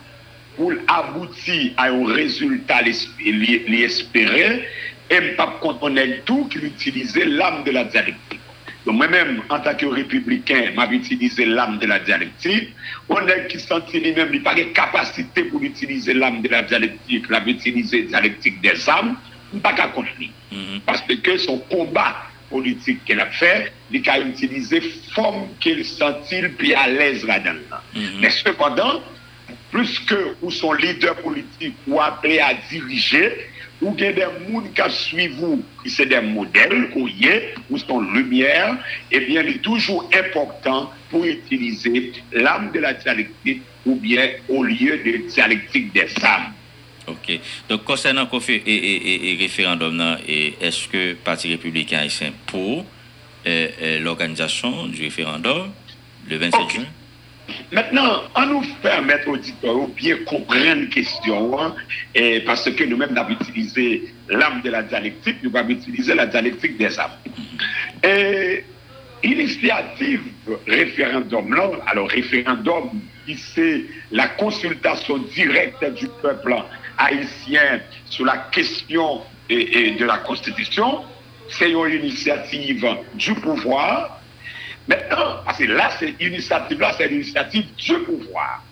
pour 0.57 0.73
aboutir 0.87 1.71
à 1.77 1.87
un 1.87 2.05
résultat 2.05 2.81
l'espérer 2.81 4.67
et 5.09 5.21
pas 5.37 5.59
on 5.81 5.95
est 5.95 6.25
tout 6.25 6.47
qui 6.49 6.57
utilisait 6.59 7.25
l'âme 7.25 7.63
de 7.63 7.71
la 7.71 7.85
dialectique. 7.85 8.41
Donc 8.85 8.97
moi-même, 8.97 9.41
en 9.49 9.59
tant 9.59 9.73
que 9.73 9.87
républicain, 9.87 10.71
m'avais 10.75 10.97
utilisé 10.97 11.45
l'âme 11.45 11.79
de 11.79 11.87
la 11.87 11.97
dialectique. 11.99 12.69
On 13.09 13.27
est 13.27 13.47
qui 13.47 13.59
sentit 13.59 13.99
lui-même, 13.99 14.29
il 14.31 14.43
pas 14.43 14.53
de 14.53 14.61
capacité 14.63 15.45
pour 15.45 15.63
utiliser 15.63 16.13
l'âme 16.13 16.43
de 16.43 16.49
la 16.49 16.61
dialectique, 16.61 17.27
l'avait 17.29 17.51
utilisé 17.51 18.03
dialectique 18.03 18.61
des 18.61 18.87
âmes, 18.87 19.17
pas 19.61 19.73
qu'à 19.73 19.87
continuer. 19.87 20.31
Mm-hmm. 20.51 20.79
Parce 20.85 21.01
que 21.01 21.37
son 21.37 21.59
combat 21.59 22.15
politique 22.49 23.03
qu'elle 23.05 23.19
a 23.19 23.27
fait, 23.27 23.71
il 23.91 24.07
a 24.09 24.19
utilisé 24.19 24.81
forme 25.13 25.47
qu'il 25.59 25.83
sentit 25.83 26.43
plus 26.57 26.73
à 26.73 26.87
l'aise 26.87 27.25
là-dedans. 27.25 27.81
Mm-hmm. 27.95 28.19
Mais 28.21 28.29
cependant, 28.29 29.01
plus 29.71 29.99
que 29.99 30.35
ou 30.41 30.51
son 30.51 30.73
leader 30.73 31.15
politique 31.15 31.75
ou 31.87 31.99
appelé 31.99 32.39
à 32.39 32.53
diriger, 32.69 33.31
ou 33.81 33.89
a 33.89 33.93
des 33.93 34.21
gens 34.21 34.61
qui 34.73 34.91
suivent 34.91 35.35
vous, 35.35 35.63
qui 35.83 35.89
sont 35.89 36.05
des 36.05 36.21
modèles, 36.21 36.89
ou 36.95 37.77
sont 37.77 37.99
lumière, 37.99 38.77
eh 39.11 39.19
bien, 39.19 39.41
il 39.43 39.55
est 39.55 39.61
toujours 39.61 40.09
important 40.13 40.91
pour 41.09 41.25
utiliser 41.25 42.13
l'âme 42.31 42.71
de 42.71 42.79
la 42.79 42.93
dialectique 42.93 43.61
ou 43.85 43.95
bien 43.95 44.29
au 44.49 44.63
lieu 44.63 44.97
de 44.97 45.27
dialectique 45.27 45.93
des 45.93 46.07
âmes. 46.23 46.53
Ok. 47.07 47.39
Donc, 47.69 47.83
concernant 47.83 48.27
le 48.31 48.69
et, 48.69 49.37
référendum, 49.39 50.17
est-ce 50.27 50.87
que 50.87 51.09
le 51.09 51.15
Parti 51.15 51.49
républicain 51.49 52.03
est 52.03 52.33
pour 52.47 52.85
euh, 53.45 53.67
euh, 53.81 53.99
l'organisation 53.99 54.87
du 54.87 55.03
référendum 55.03 55.71
le 56.27 56.37
27 56.37 56.69
juin? 56.69 56.83
Maintenant, 57.71 58.23
on 58.35 58.45
nous 58.47 58.65
permettre 58.81 59.27
auditeurs 59.27 59.87
bien 59.89 60.17
comprendre 60.25 60.81
la 60.81 60.85
question, 60.87 61.59
hein, 61.59 61.75
et 62.15 62.39
parce 62.39 62.69
que 62.71 62.83
nous-mêmes, 62.83 63.11
nous 63.11 63.21
avons 63.21 63.33
utilisé 63.39 64.11
l'âme 64.29 64.61
de 64.63 64.71
la 64.71 64.81
dialectique, 64.81 65.37
nous 65.43 65.55
avons 65.55 65.69
utilisé 65.69 66.15
la 66.15 66.25
dialectique 66.25 66.77
des 66.77 66.99
âmes. 66.99 67.11
Et 68.03 68.63
initiative 69.23 70.21
référendum 70.67 71.53
là, 71.53 71.69
alors 71.87 72.09
référendum, 72.09 72.89
c'est 73.37 73.83
la 74.11 74.27
consultation 74.27 75.17
directe 75.19 75.83
du 75.93 76.07
peuple 76.21 76.55
haïtien 76.97 77.81
sur 78.09 78.25
la 78.25 78.37
question 78.51 79.21
de 79.49 80.05
la 80.05 80.17
Constitution, 80.19 81.03
c'est 81.49 81.71
une 81.71 81.91
initiative 81.91 82.85
du 83.13 83.35
pouvoir 83.35 84.15
Maintenant, 84.87 85.41
parce 85.43 85.57
que 85.57 85.63
là, 85.63 85.89
c'est 85.99 86.13
initiative, 86.19 86.79
là, 86.79 86.93
c'est 86.97 87.07
l'initiative 87.07 87.65
du 87.75 87.93
pouvoir. 87.99 88.63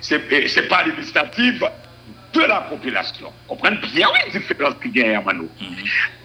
Ce 0.00 0.14
n'est 0.14 0.66
pas 0.66 0.84
l'initiative 0.84 1.64
de 2.34 2.40
la 2.40 2.60
population. 2.62 3.32
Comprenez 3.46 3.78
bien 3.94 4.08
oui, 4.12 4.18
la 4.32 4.38
différence 4.38 4.74
qui 4.82 4.90
gagne 4.90 5.14
à 5.16 5.20
Mano. 5.20 5.48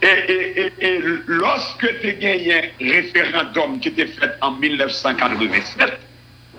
et, 0.02 0.08
et, 0.08 0.74
et, 0.80 1.00
lorsque 1.28 2.02
tu 2.02 2.10
as 2.10 2.14
gagné 2.14 2.54
un 2.56 2.92
référendum 2.92 3.80
qui 3.80 3.90
était 3.90 4.08
fait 4.08 4.32
en 4.42 4.52
1987, 4.52 6.00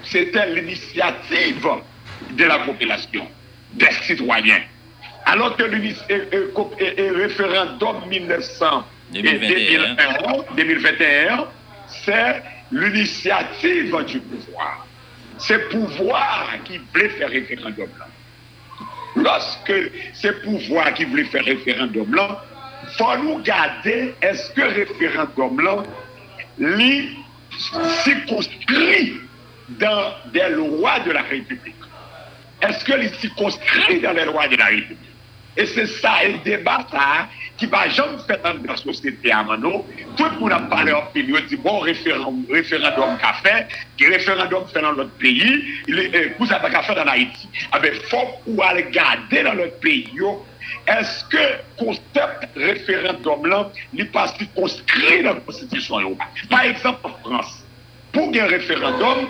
c'était 0.05 0.55
l'initiative 0.55 1.67
de 2.33 2.45
la 2.45 2.61
population, 2.61 3.27
des 3.75 3.93
citoyens. 4.03 4.61
Alors 5.27 5.57
que 5.57 5.65
le 5.65 7.23
référendum 7.23 7.97
1900 8.09 8.85
2021, 9.13 9.97
2021 10.57 11.47
c'est 11.87 12.43
l'initiative 12.73 13.97
du 14.07 14.21
pouvoir. 14.21 14.87
C'est 15.39 15.69
pouvoir 15.69 16.49
qui 16.65 16.79
voulait 16.93 17.09
faire 17.11 17.31
référendum 17.31 17.89
là. 17.99 18.07
Lorsque 19.17 19.73
c'est 20.15 20.43
pouvoir 20.43 20.93
qui 20.95 21.05
voulait 21.05 21.25
faire 21.25 21.45
référendum 21.45 22.15
là, 22.15 22.45
faut 22.97 23.17
nous 23.23 23.39
garder 23.41 24.15
est-ce 24.21 24.51
que 24.53 24.63
référendum 24.63 25.61
là, 25.61 25.83
lui 26.59 27.17
circonscrit 28.05 29.15
dans 29.69 30.15
des 30.33 30.49
lois 30.51 31.01
de 31.01 31.13
la 31.13 31.23
République? 31.23 31.75
est-ce 32.69 32.85
que 32.85 32.95
li 32.95 33.09
circonscrit 33.21 34.01
dans 34.01 34.13
les 34.13 34.25
lois 34.25 34.49
de 34.49 34.57
la 34.57 34.67
République? 34.67 35.11
Et 35.57 35.67
c'est 35.67 35.87
ça, 35.87 36.25
et 36.25 36.35
débat 36.45 36.85
ça, 36.91 37.29
ki 37.59 37.69
ba 37.71 37.85
jom 37.95 38.17
fèt 38.27 38.43
an 38.49 38.59
dan 38.65 38.79
sosete 38.81 39.31
aman 39.31 39.61
nou, 39.63 39.85
tout 40.19 40.39
moun 40.41 40.53
ap 40.55 40.67
pale 40.73 40.91
an 40.97 41.07
pil, 41.15 41.29
yo 41.31 41.43
di 41.47 41.59
bon 41.63 41.85
referandom 41.85 43.15
ka 43.23 43.31
fè, 43.45 43.55
ki 43.99 44.11
referandom 44.11 44.67
fè 44.73 44.83
nan 44.83 44.99
lot 44.99 45.13
peyi, 45.21 45.53
pou 46.35 46.49
sa 46.51 46.59
pa 46.63 46.73
ka 46.75 46.83
fè 46.87 46.97
nan 46.99 47.13
Haiti. 47.13 47.47
Abe 47.77 47.93
fòk 48.11 48.49
ou 48.51 48.65
al 48.67 48.83
gade 48.95 49.45
nan 49.47 49.61
lot 49.61 49.79
peyi 49.85 50.09
yo, 50.19 50.35
eske 50.91 51.45
konsept 51.79 52.59
referandom 52.59 53.47
lan 53.53 53.71
li 53.95 54.09
pasi 54.15 54.49
konskri 54.59 55.23
nan 55.23 55.39
konstitusyon 55.47 56.09
yo. 56.09 56.15
Par 56.51 56.67
exemple, 56.67 57.13
en 57.13 57.19
France, 57.23 57.63
pou 58.11 58.35
gen 58.35 58.51
referandom, 58.51 59.29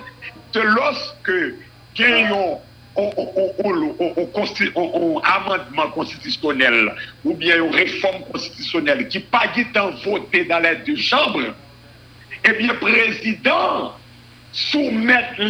te 0.56 0.64
loske 0.72 1.40
gen 1.98 2.32
yon 2.32 2.56
un 2.96 3.06
amendement 5.24 5.90
constitutionnel 5.92 6.92
ou 7.24 7.34
bien 7.34 7.56
une 7.56 7.74
réforme 7.74 8.22
constitutionnelle 8.30 9.08
qui 9.08 9.20
pas 9.20 9.46
été 9.56 9.80
voté 10.04 10.44
dans 10.44 10.60
les 10.60 10.76
deux 10.86 10.96
chambres, 10.96 11.54
eh 12.44 12.52
bien, 12.52 12.68
le 12.72 12.78
président 12.78 13.92
soumettre 14.52 15.40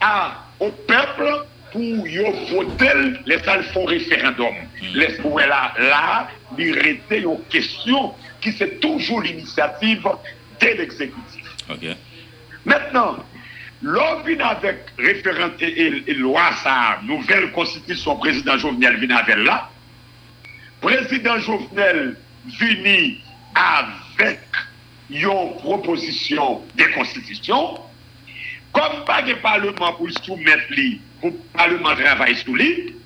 à, 0.00 0.44
au 0.60 0.70
peuple 0.70 1.44
pour 1.72 1.82
voter 2.50 2.92
les 3.26 3.38
salles 3.40 3.64
font 3.64 3.84
référendum. 3.84 4.54
Hmm. 4.80 4.94
Les 4.94 5.16
là, 5.46 5.74
là, 5.78 6.28
il 6.56 6.72
reste 6.78 7.10
une 7.10 7.40
question 7.50 8.14
qui 8.40 8.52
c'est 8.52 8.80
toujours 8.80 9.20
l'initiative 9.22 10.06
de 10.60 10.66
l'exécutif. 10.66 11.44
Maintenant, 12.64 13.16
Lò 13.82 14.22
vin 14.26 14.40
avèk 14.42 14.88
referante 14.98 15.62
e 15.62 16.14
lwa 16.18 16.48
sa 16.64 16.98
nouvel 17.06 17.52
konstitisyon 17.54 18.18
prezident 18.18 18.58
Jovenel 18.58 18.96
vin 18.98 19.12
avèl 19.14 19.44
la, 19.46 19.60
prezident 20.82 21.38
Jovenel 21.46 22.16
vini 22.58 23.20
avèk 23.54 24.64
yon 25.14 25.54
proposisyon 25.62 26.64
de 26.74 26.88
konstitisyon, 26.96 27.78
kom 28.74 28.96
pa 29.06 29.20
ge 29.26 29.38
parlement 29.44 29.94
pou 29.94 30.10
soumet 30.24 30.66
li, 30.74 30.98
pou 31.22 31.30
parlement 31.54 31.94
travay 32.02 32.34
sou 32.42 32.58
li, 32.58 32.96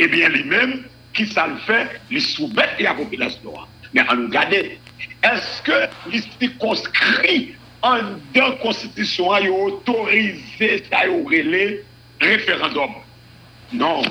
ebyen 0.00 0.32
eh 0.32 0.38
li 0.38 0.46
men 0.48 0.78
ki 1.14 1.28
sa 1.28 1.44
l 1.50 1.58
fè 1.68 1.82
li 2.08 2.24
soubet 2.24 2.80
li 2.80 2.88
apopilasyon. 2.88 3.68
Men 3.92 4.08
an 4.08 4.24
nou 4.24 4.32
gade, 4.32 4.62
eske 5.28 5.76
li 6.08 6.24
si 6.24 6.50
konskri 6.56 7.36
conscrit 7.84 7.84
en 7.84 7.98
dans 8.34 8.48
la 8.48 8.56
Constitution, 8.56 9.30
a 9.32 9.42
autorisé 9.42 10.82
ça 10.90 11.02
relais 11.02 11.84
référendum. 12.20 12.90
Non. 13.72 14.02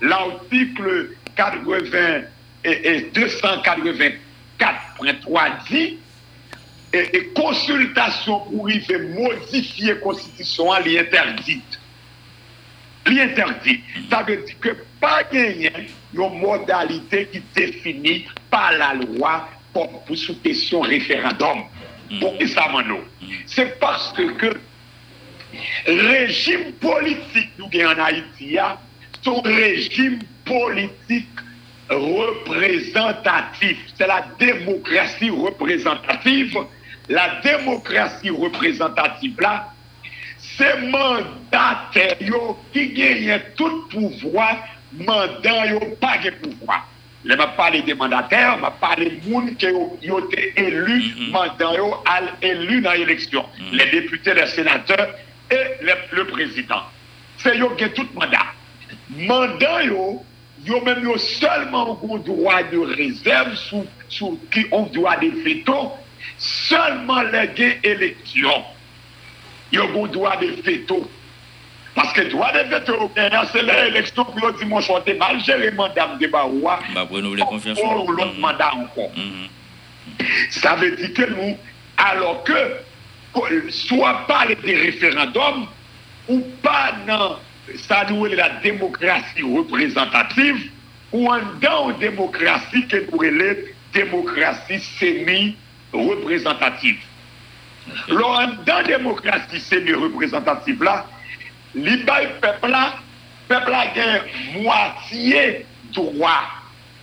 L'article 0.00 1.10
80 1.36 2.22
et, 2.64 3.10
284.3 3.12 5.68
dit 5.68 5.98
et, 6.92 7.30
consultation 7.34 8.40
pour 8.40 8.68
y 8.70 8.82
modifier 9.14 9.94
la 9.94 10.00
Constitution, 10.00 10.74
elle 10.74 10.88
est 10.88 10.98
interdite. 11.00 11.78
Est 13.06 13.22
interdite. 13.22 13.82
Ça 14.10 14.22
veut 14.22 14.36
dire 14.36 14.60
que 14.60 14.76
pas 15.00 15.22
gagner 15.24 15.72
une 16.12 16.40
modalité 16.40 17.26
qui 17.32 17.42
définit 17.54 18.26
par 18.50 18.72
la 18.72 18.92
loi 18.94 19.48
pour, 19.72 20.04
pour 20.04 20.16
sous 20.16 20.36
question 20.40 20.82
Pou 22.16 22.32
ki 22.38 22.48
sa 22.48 22.68
man 22.72 22.88
nou? 22.88 23.04
Se 23.50 23.64
parce 23.82 24.24
ke 24.40 24.54
rejim 25.86 26.72
politik 26.80 27.52
nou 27.58 27.68
gen 27.72 27.90
an 27.90 28.00
Haiti 28.00 28.54
ya, 28.56 28.76
son 29.20 29.42
rejim 29.44 30.18
politik 30.48 31.28
reprezentatif. 31.88 33.76
Se 33.96 34.08
la 34.08 34.22
demokrasi 34.40 35.30
reprezentatif, 35.32 36.56
la 37.08 37.40
demokrasi 37.44 38.32
reprezentatif 38.32 39.40
la, 39.44 39.54
se 40.56 40.68
mandat 40.88 41.96
yo 42.24 42.56
ki 42.72 42.88
genye 42.96 43.40
tout 43.56 43.88
pouvoi, 43.92 44.52
mandat 45.04 45.74
yo 45.74 45.80
pa 46.00 46.16
gen 46.22 46.36
pouvoi. 46.42 46.80
Le 47.28 47.36
ma 47.36 47.48
pale 47.48 47.84
de 47.84 47.92
mandater, 47.92 48.56
ma 48.56 48.70
pale 48.70 49.10
moun 49.26 49.50
ke 49.60 49.68
yo 50.00 50.22
te 50.32 50.46
elu, 50.56 50.94
mandan 51.28 51.74
yo 51.76 51.90
al 52.08 52.30
elu 52.40 52.78
nan 52.80 53.02
eleksyon. 53.02 53.44
Le 53.68 53.84
depute, 53.92 54.32
le 54.32 54.46
senateur, 54.46 55.02
e 55.52 55.58
le 55.84 56.24
prezident. 56.24 56.88
Se 57.36 57.52
yo 57.52 57.68
gen 57.76 57.92
tout 57.92 58.08
mandat. 58.16 58.54
Mandan 59.28 59.84
yo, 59.90 60.06
yo 60.64 60.80
men 60.86 61.04
yo 61.04 61.18
selman 61.20 61.92
ou 61.98 62.16
doa 62.24 62.62
de 62.72 62.80
rezerv 62.96 63.52
sou 63.60 64.32
ki 64.48 64.64
ou 64.72 64.88
doa 64.96 65.18
de 65.20 65.28
feto, 65.44 65.76
selman 66.40 67.28
le 67.34 67.44
gen 67.60 67.76
eleksyon. 67.92 68.64
Yo 69.76 69.84
ou 69.92 70.08
doa 70.08 70.38
de 70.40 70.54
feto. 70.64 71.02
Paske 71.98 72.28
dwa 72.30 72.52
de 72.54 72.60
vete 72.70 72.94
ou 72.94 73.08
kè 73.10 73.24
nan, 73.32 73.46
se 73.50 73.58
lè 73.64 73.74
eleksyon 73.88 74.26
pou 74.28 74.42
lò 74.44 74.52
di 74.54 74.66
mò 74.70 74.78
chante 74.86 75.16
mal 75.18 75.40
jere 75.42 75.72
mandam 75.74 76.12
de 76.20 76.28
ba 76.30 76.44
ouwa, 76.46 76.76
ou 76.94 78.12
lò 78.14 78.26
mandam 78.38 78.84
ankon. 78.84 79.10
Sa 80.54 80.76
ve 80.78 80.92
di 80.94 81.08
ke 81.16 81.26
nou, 81.32 81.56
alò 81.98 82.38
ke, 82.46 82.60
swa 83.74 84.12
pale 84.30 84.54
de 84.62 84.74
referandom, 84.84 85.66
ou 86.30 86.38
pa 86.62 86.94
nan 87.08 87.42
sa 87.88 88.04
nou 88.12 88.30
e 88.30 88.32
la 88.38 88.48
demokrasi 88.62 89.42
reprezentative, 89.42 90.70
ou 91.10 91.34
an 91.34 91.58
dan 91.58 91.78
ou 91.88 91.98
demokrasi 91.98 92.86
ke 92.86 93.02
nou 93.08 93.26
e 93.26 93.30
le 93.34 93.50
demokrasi 93.96 94.78
semi-reprezentative. 94.94 97.02
Lò 98.14 98.38
an 98.38 98.54
dan 98.68 98.86
demokrasi 98.86 99.58
semi-reprezentative 99.66 100.78
la, 100.86 101.02
li 101.84 101.96
bay 102.04 102.26
pepla, 102.42 102.84
pepla 103.48 103.82
gen 103.94 104.20
mwatiye 104.54 105.64
dowa, 105.94 106.38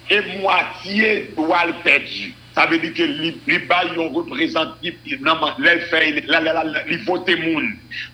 e 0.10 0.22
mwatiye 0.38 1.28
dowa 1.36 1.66
l 1.66 1.74
perdi. 1.84 2.34
Sa 2.56 2.66
ve 2.72 2.80
di 2.80 2.94
ke 2.96 3.04
li, 3.04 3.34
li 3.48 3.58
bay 3.68 3.90
yon 3.98 4.14
reprezentif 4.16 4.96
nan 5.20 5.42
man, 5.42 5.58
lè 5.60 5.76
fèy, 5.92 6.14
lè 6.22 6.40
lè 6.40 6.54
lè, 6.56 6.86
li 6.88 7.02
vote 7.04 7.36
moun. 7.42 7.74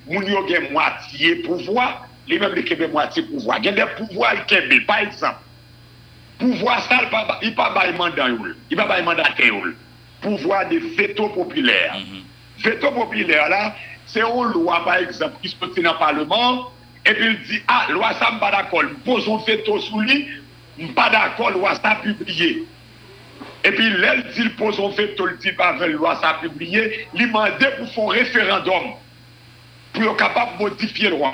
Moun 0.10 0.26
yo 0.26 0.42
gen 0.50 0.72
mwatiye 0.72 1.44
pouvoi, 1.46 1.86
li 2.26 2.40
mèm 2.42 2.56
li 2.58 2.66
kebe 2.66 2.90
mwatiye 2.90 3.28
pouvoi. 3.30 3.60
Gen 3.62 3.78
de 3.78 3.86
pouvoi 4.00 4.34
l 4.40 4.42
kebe, 4.50 4.82
par 4.90 5.06
exemple, 5.06 5.46
pouvoi 6.42 6.80
sa, 6.88 7.04
i 7.46 7.54
pa 7.54 7.70
bay 7.76 7.94
mandan 8.00 8.34
youl, 8.34 8.56
i 8.74 8.80
pa 8.80 8.88
bay 8.90 9.06
mandate 9.06 9.46
youl. 9.46 9.76
Pouvoi 10.26 10.66
de 10.74 10.82
veto 10.98 11.30
popilèr. 11.38 11.94
Mm 11.94 12.04
-hmm. 12.10 12.24
Veto 12.64 12.92
popilèr 12.98 13.50
la, 13.50 13.76
se 14.08 14.20
yon 14.20 14.52
lwa, 14.54 14.84
par 14.86 15.02
exemple, 15.04 15.40
ki 15.42 15.52
se 15.52 15.58
pote 15.60 15.84
nan 15.84 15.98
parleman, 16.00 16.66
epi 17.06 17.32
l 17.32 17.38
di, 17.48 17.62
a, 17.66 17.82
ah, 17.82 17.92
lwa 17.94 18.14
sa 18.20 18.32
mba 18.36 18.52
dakol, 18.52 18.92
mpozon 19.00 19.42
feto 19.48 19.80
sou 19.88 20.04
li, 20.06 20.24
mba 20.90 21.10
dakol 21.14 21.58
lwa 21.58 21.76
sa 21.80 21.98
publiye. 22.04 22.64
Epi 23.66 23.90
lèl 24.02 24.24
di 24.34 24.46
l 24.48 24.54
pozon 24.58 24.94
feto 24.98 25.28
l 25.30 25.36
di 25.42 25.54
pavel 25.58 25.96
lwa 25.98 26.16
sa 26.22 26.36
publiye, 26.42 26.88
li 27.14 27.28
mande 27.30 27.70
pou 27.78 27.90
fon 27.94 28.16
referandom, 28.16 28.94
pou 29.94 30.08
yo 30.08 30.16
kapap 30.20 30.58
modifiye 30.60 31.14
lwa. 31.14 31.32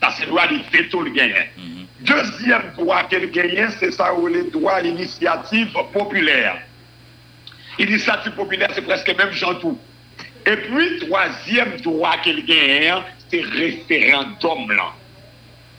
Ta 0.00 0.12
se 0.14 0.28
lwa 0.30 0.46
li 0.50 0.62
feto 0.70 1.02
l 1.02 1.10
genyen. 1.14 1.50
Mm 1.56 1.64
-hmm. 1.64 1.84
Dezyem 2.06 2.70
lwa 2.78 3.02
ke 3.08 3.18
l 3.18 3.30
genyen, 3.32 3.70
se 3.70 3.90
sa 3.90 4.12
ou 4.14 4.28
le 4.28 4.46
lwa 4.54 4.80
l'inisiativ 4.80 5.74
populèr. 5.92 6.62
Inisiativ 7.78 8.32
populèr 8.36 8.72
se 8.74 8.80
preske 8.80 9.12
mèm 9.12 9.32
jantou. 9.32 9.78
Et 10.46 10.56
puis, 10.56 10.98
troisième 11.00 11.76
droit 11.78 12.16
qu'elle 12.22 12.44
gagne, 12.44 13.02
c'est 13.28 13.42
référendum 13.42 14.70
là. 14.70 14.92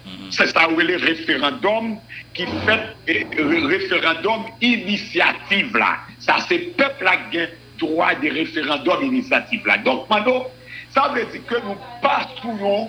Mhm. 0.05 0.31
C'est 0.31 0.47
ça 0.47 0.69
où 0.69 0.79
est 0.79 0.83
le 0.83 0.97
référendum 0.97 1.97
qui 2.33 2.45
fait 2.65 3.17
le 3.37 3.67
référendum 3.67 4.45
initiative 4.61 5.75
là. 5.75 5.97
Ça 6.19 6.37
c'est 6.47 6.75
peuple 6.77 7.09
qui 7.31 7.39
a 7.39 7.47
droit 7.79 8.15
de 8.15 8.29
référendum 8.29 9.03
initiative 9.03 9.65
là. 9.65 9.77
Donc 9.77 10.09
maintenant, 10.09 10.47
Sa 10.95 11.07
vè 11.13 11.25
di 11.31 11.41
ke 11.45 11.59
nou 11.65 11.75
pasouyon 12.01 12.87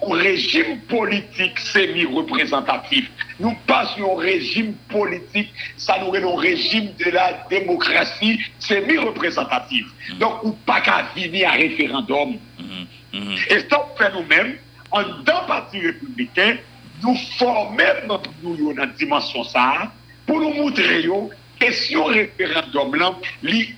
ou 0.00 0.18
rejim 0.20 0.76
politik 0.90 1.58
semi-reprezentatif. 1.72 3.08
Nou 3.42 3.56
pasouyon 3.68 4.22
rejim 4.22 4.74
politik, 4.92 5.50
sa 5.80 5.98
nou 6.02 6.14
renon 6.14 6.38
rejim 6.40 6.92
de 7.00 7.10
la 7.14 7.26
demokrasi 7.50 8.36
semi-reprezentatif. 8.58 9.84
Mm 9.86 10.14
-hmm. 10.14 10.18
Donk 10.22 10.44
ou 10.44 10.56
pa 10.64 10.80
ka 10.80 11.02
vini 11.14 11.44
a 11.44 11.56
referandom. 11.56 12.38
Mm 12.58 12.86
-hmm. 13.12 13.36
E 13.50 13.60
sa 13.68 13.78
ou 13.78 13.96
fè 13.98 14.12
nou 14.12 14.24
men, 14.28 14.58
an 14.90 15.24
dan 15.24 15.46
pati 15.46 15.80
republiken, 15.80 16.58
nou 17.02 17.16
formèm 17.38 18.06
nou 18.08 18.54
yo 18.56 18.72
nan 18.72 18.94
dimensyon 18.98 19.44
sa, 19.44 19.90
pou 20.26 20.40
nou 20.40 20.54
moutre 20.54 21.02
yo 21.04 21.26
question 21.58 22.04
référendum 22.04 22.94
là, 22.94 23.14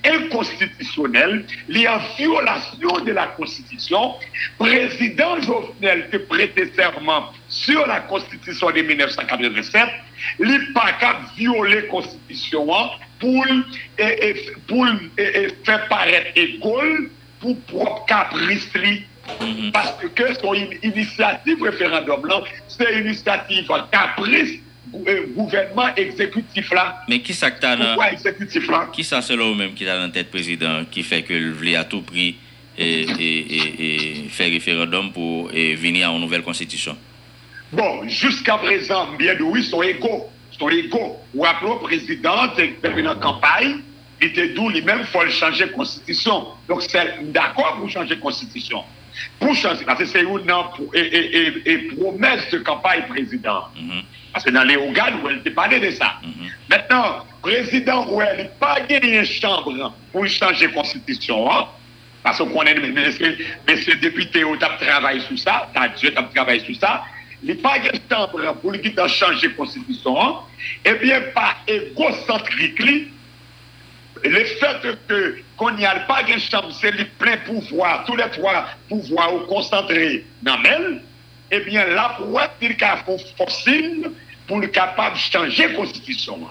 inconstitutionnel, 0.05 1.45
li 1.67 1.87
en 1.87 1.99
violation 2.17 2.99
de 3.05 3.11
la 3.11 3.27
Constitution. 3.27 4.15
Président 4.57 5.39
Jovenel 5.41 6.09
te 6.09 6.17
prêté 6.17 6.71
serment 6.75 7.31
sur 7.47 7.85
la 7.87 8.01
Constitution 8.01 8.71
de 8.71 8.81
1987, 8.81 9.87
li 10.39 10.57
pas 10.73 10.93
qu'à 10.99 11.21
violer 11.37 11.81
la 11.81 11.87
Constitution 11.87 12.67
pour, 13.19 13.45
pour 14.67 14.85
faire 15.65 15.87
paraître 15.87 16.31
école 16.35 17.09
pour 17.39 17.59
propre 17.61 18.05
caprice 18.05 18.69
Mhm. 19.41 19.71
Parce 19.71 19.93
que 20.15 20.33
son 20.41 20.53
initiative 20.83 21.61
référendum 21.61 22.25
là, 22.25 22.41
c'est 22.67 22.93
une 22.93 23.05
initiative 23.07 23.67
caprice 23.91 24.59
gouvernement 24.91 25.95
ekzekutif 25.95 26.71
la. 26.75 26.85
Men 27.09 27.21
ki 27.25 27.33
sa 27.37 27.51
kta 27.55 27.75
nan... 27.79 27.95
Poukwa 27.95 28.11
ekzekutif 28.13 28.69
la? 28.71 28.83
Ki 28.95 29.05
sa 29.07 29.21
selon 29.25 29.53
ou 29.53 29.59
menm 29.59 29.75
ki 29.77 29.87
ta 29.87 29.97
nan 29.99 30.13
tèt 30.15 30.31
prezident 30.33 30.89
ki 30.91 31.03
fè 31.05 31.21
ke 31.27 31.37
l 31.37 31.51
vle 31.59 31.75
a 31.79 31.85
tou 31.89 32.05
pri 32.05 32.31
e 32.79 34.29
fè 34.31 34.49
referendum 34.53 35.11
pou 35.15 35.47
vini 35.51 36.03
an 36.07 36.19
nouvel 36.19 36.45
konstitisyon? 36.45 36.97
Bon, 37.71 38.07
jusqu'à 38.07 38.57
présent, 38.57 39.13
bien 39.17 39.35
oui, 39.39 39.63
son 39.63 39.83
écho, 39.83 40.27
son 40.57 40.69
écho. 40.69 41.17
Ou 41.35 41.45
après, 41.45 41.67
le 41.67 41.77
président, 41.79 42.47
terminant 42.81 43.15
campagne, 43.15 43.81
il 44.21 44.27
était 44.27 44.49
d'où 44.49 44.69
lui-même, 44.69 45.01
il 45.01 45.05
faut 45.05 45.27
changer 45.29 45.65
la 45.65 45.71
constitution. 45.71 46.47
Donc, 46.67 46.81
c'est 46.81 47.31
d'accord 47.31 47.77
pour 47.77 47.89
changer 47.89 48.15
la 48.15 48.21
constitution. 48.21 48.83
Pour 49.39 49.53
changer, 49.55 49.85
c'est 50.05 50.21
une 50.21 51.95
promesse 51.95 52.49
de 52.51 52.57
campagne 52.59 53.03
président. 53.07 53.65
Mm 53.75 53.89
-hmm. 53.89 54.03
Parce 54.31 54.45
que 54.45 54.51
dans 54.51 54.63
les 54.63 54.77
Ogan, 54.77 55.19
où 55.23 55.29
elle 55.29 55.53
parlé 55.53 55.79
de 55.79 55.91
ça. 55.91 56.15
Mhm. 56.23 56.49
Maintenant, 56.69 57.25
président 57.41 58.03
Rouel 58.03 58.37
n'a 58.37 58.43
pas 58.45 58.81
gagné 58.81 59.19
une 59.19 59.25
chambre 59.25 59.93
pour 60.11 60.27
changer 60.27 60.67
la 60.67 60.73
constitution. 60.73 61.51
Hein. 61.51 61.67
Parce 62.21 62.37
qu'on 62.37 62.63
est, 62.63 62.75
messieurs 63.67 63.95
députés, 63.95 64.43
on 64.43 64.57
travaillé 64.57 65.21
sur 65.21 65.39
ça, 65.39 65.69
Dieu 65.97 66.13
a 66.15 66.23
travaillé 66.23 66.59
sur 66.59 66.75
ça. 66.75 67.03
Il 67.41 67.55
n'a 67.55 67.61
pas 67.61 67.79
gagné 67.79 67.91
une 67.93 68.15
chambre 68.15 68.53
pour 68.61 69.09
changer 69.09 69.47
la 69.47 69.53
constitution. 69.53 70.21
Hein. 70.21 70.35
Eh 70.85 70.93
bien, 70.95 71.21
pas 71.33 71.55
égocentrique, 71.67 72.79
le 74.23 74.43
fait 74.43 74.97
que 75.07 75.37
qu'on 75.57 75.71
n'y 75.71 75.85
a 75.85 75.95
pas 76.01 76.23
de 76.23 76.39
chambre, 76.39 76.71
c'est 76.79 76.91
le 76.91 77.05
plein 77.17 77.37
pouvoir, 77.37 78.05
tous 78.05 78.15
les 78.15 78.29
trois 78.31 78.65
pouvoirs 78.87 79.45
concentrés 79.47 80.25
dans 80.41 80.61
elle, 80.63 81.01
Eh 81.49 81.57
ebyen 81.57 81.95
la 81.97 82.11
pou 82.17 82.37
wèp 82.37 82.59
dir 82.61 82.75
ka 82.77 82.99
fosil 83.05 84.09
pou 84.47 84.61
li 84.61 84.69
kapab 84.73 85.17
chanje 85.17 85.69
konstitisyon. 85.75 86.47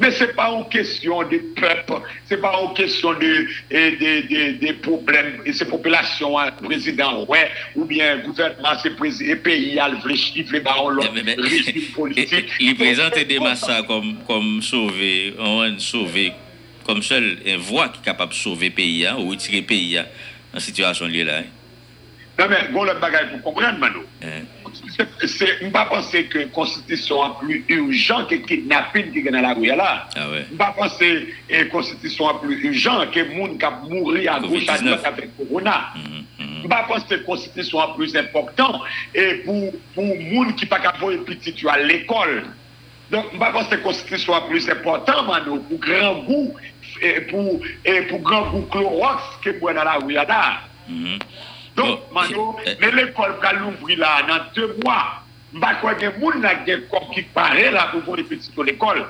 Men 0.00 0.12
se 0.16 0.26
pa 0.32 0.48
ou 0.54 0.64
kesyon 0.72 1.28
de 1.30 1.38
pep, 1.58 1.90
se 2.26 2.38
pa 2.40 2.50
ou 2.58 2.72
kesyon 2.76 3.20
de 3.20 4.72
problem, 4.84 5.42
se 5.52 5.66
populasyon, 5.68 6.56
prezident 6.62 7.26
wè, 7.28 7.42
ou 7.76 7.84
bien 7.88 8.22
gouvernement, 8.24 8.80
se 8.80 8.92
peyi 9.44 9.76
al 9.82 9.98
vlechif, 10.02 10.50
le 10.54 10.62
baron 10.64 10.96
lò, 10.96 11.06
rejif 11.12 11.92
politik. 11.94 12.50
Li 12.58 12.74
prezente 12.80 13.26
de 13.28 13.40
massa 13.44 13.82
kom 13.86 14.54
souve, 14.64 15.14
an 15.38 15.78
souve, 15.82 16.30
kom 16.88 17.04
sel 17.04 17.34
en 17.46 17.60
vwa 17.62 17.90
ki 17.92 18.02
kapab 18.08 18.32
souve 18.36 18.72
peyi 18.74 19.04
an, 19.12 19.20
ou 19.22 19.36
itire 19.36 19.62
peyi 19.68 20.00
an, 20.02 20.08
an 20.56 20.64
situasyon 20.64 21.12
li 21.12 21.28
la. 21.28 21.42
Non 22.38 22.48
men, 22.48 22.70
goun 22.72 22.88
lè 22.88 22.96
bagay 23.00 23.26
pou 23.34 23.50
kompren 23.50 23.78
man 23.80 23.92
nou. 23.92 24.08
Eh. 24.24 24.40
Mpa 25.66 25.82
panse 25.90 26.22
ke 26.32 26.46
konstitisyon 26.56 27.26
an 27.26 27.34
plu 27.40 27.58
urjan 27.76 28.24
ke 28.30 28.38
kidnapin 28.46 29.10
ki 29.12 29.24
gen 29.26 29.36
ala 29.36 29.52
gouya 29.58 29.76
la. 29.76 29.90
Ah 30.16 30.30
Mpa 30.54 30.70
panse 30.78 31.10
eh, 31.48 31.66
konstitisyon 31.72 32.32
an 32.32 32.40
plu 32.40 32.56
urjan 32.70 33.04
ke 33.12 33.26
moun 33.34 33.58
kap 33.60 33.82
mouri 33.90 34.24
an 34.32 34.46
gouch 34.46 34.70
an 34.72 34.88
lòk 34.88 35.04
apèk 35.10 35.36
korona. 35.36 35.76
Mpa 35.92 36.00
mm, 36.00 36.64
mm. 36.64 36.88
panse 36.88 37.20
konstitisyon 37.28 37.84
an 37.84 37.94
plu 37.98 38.08
important 38.22 38.80
eh, 39.12 39.44
pou 39.44 40.08
moun 40.32 40.56
ki 40.56 40.70
pa 40.72 40.80
kap 40.80 41.00
voye 41.04 41.20
piti 41.28 41.52
tu 41.52 41.68
al 41.68 41.84
l'ekol. 41.90 42.40
Mpa 43.12 43.52
panse 43.58 43.76
konstitisyon 43.84 44.40
an 44.40 44.48
plu 44.48 44.64
important 44.72 45.28
man 45.28 45.44
nou 45.50 45.60
pou 45.68 45.84
gran 45.84 46.24
gou 46.24 46.56
pou 47.28 48.24
gran 48.24 48.52
gou 48.54 48.66
klorox 48.72 49.40
ke 49.44 49.58
mwen 49.60 49.84
ala 49.84 50.00
gouya 50.00 50.24
la. 50.24 50.44
Mm-hmm. 50.88 51.41
Donk, 51.76 52.00
Manon, 52.12 52.56
men 52.66 52.90
euh, 52.90 52.96
l'ekol 52.98 53.38
ka 53.40 53.54
louvri 53.56 53.96
la 53.96 54.18
nan 54.28 54.48
2 54.56 54.74
mwa, 54.82 54.98
mba 55.56 55.74
kwa 55.80 55.94
gen 56.00 56.18
moun 56.20 56.42
la 56.44 56.58
gen 56.66 56.84
kor 56.92 57.06
ki 57.14 57.24
pare 57.32 57.70
la 57.72 57.88
pou 57.92 58.04
pou 58.04 58.18
repeti 58.20 58.52
to 58.52 58.66
l'ekol. 58.66 59.00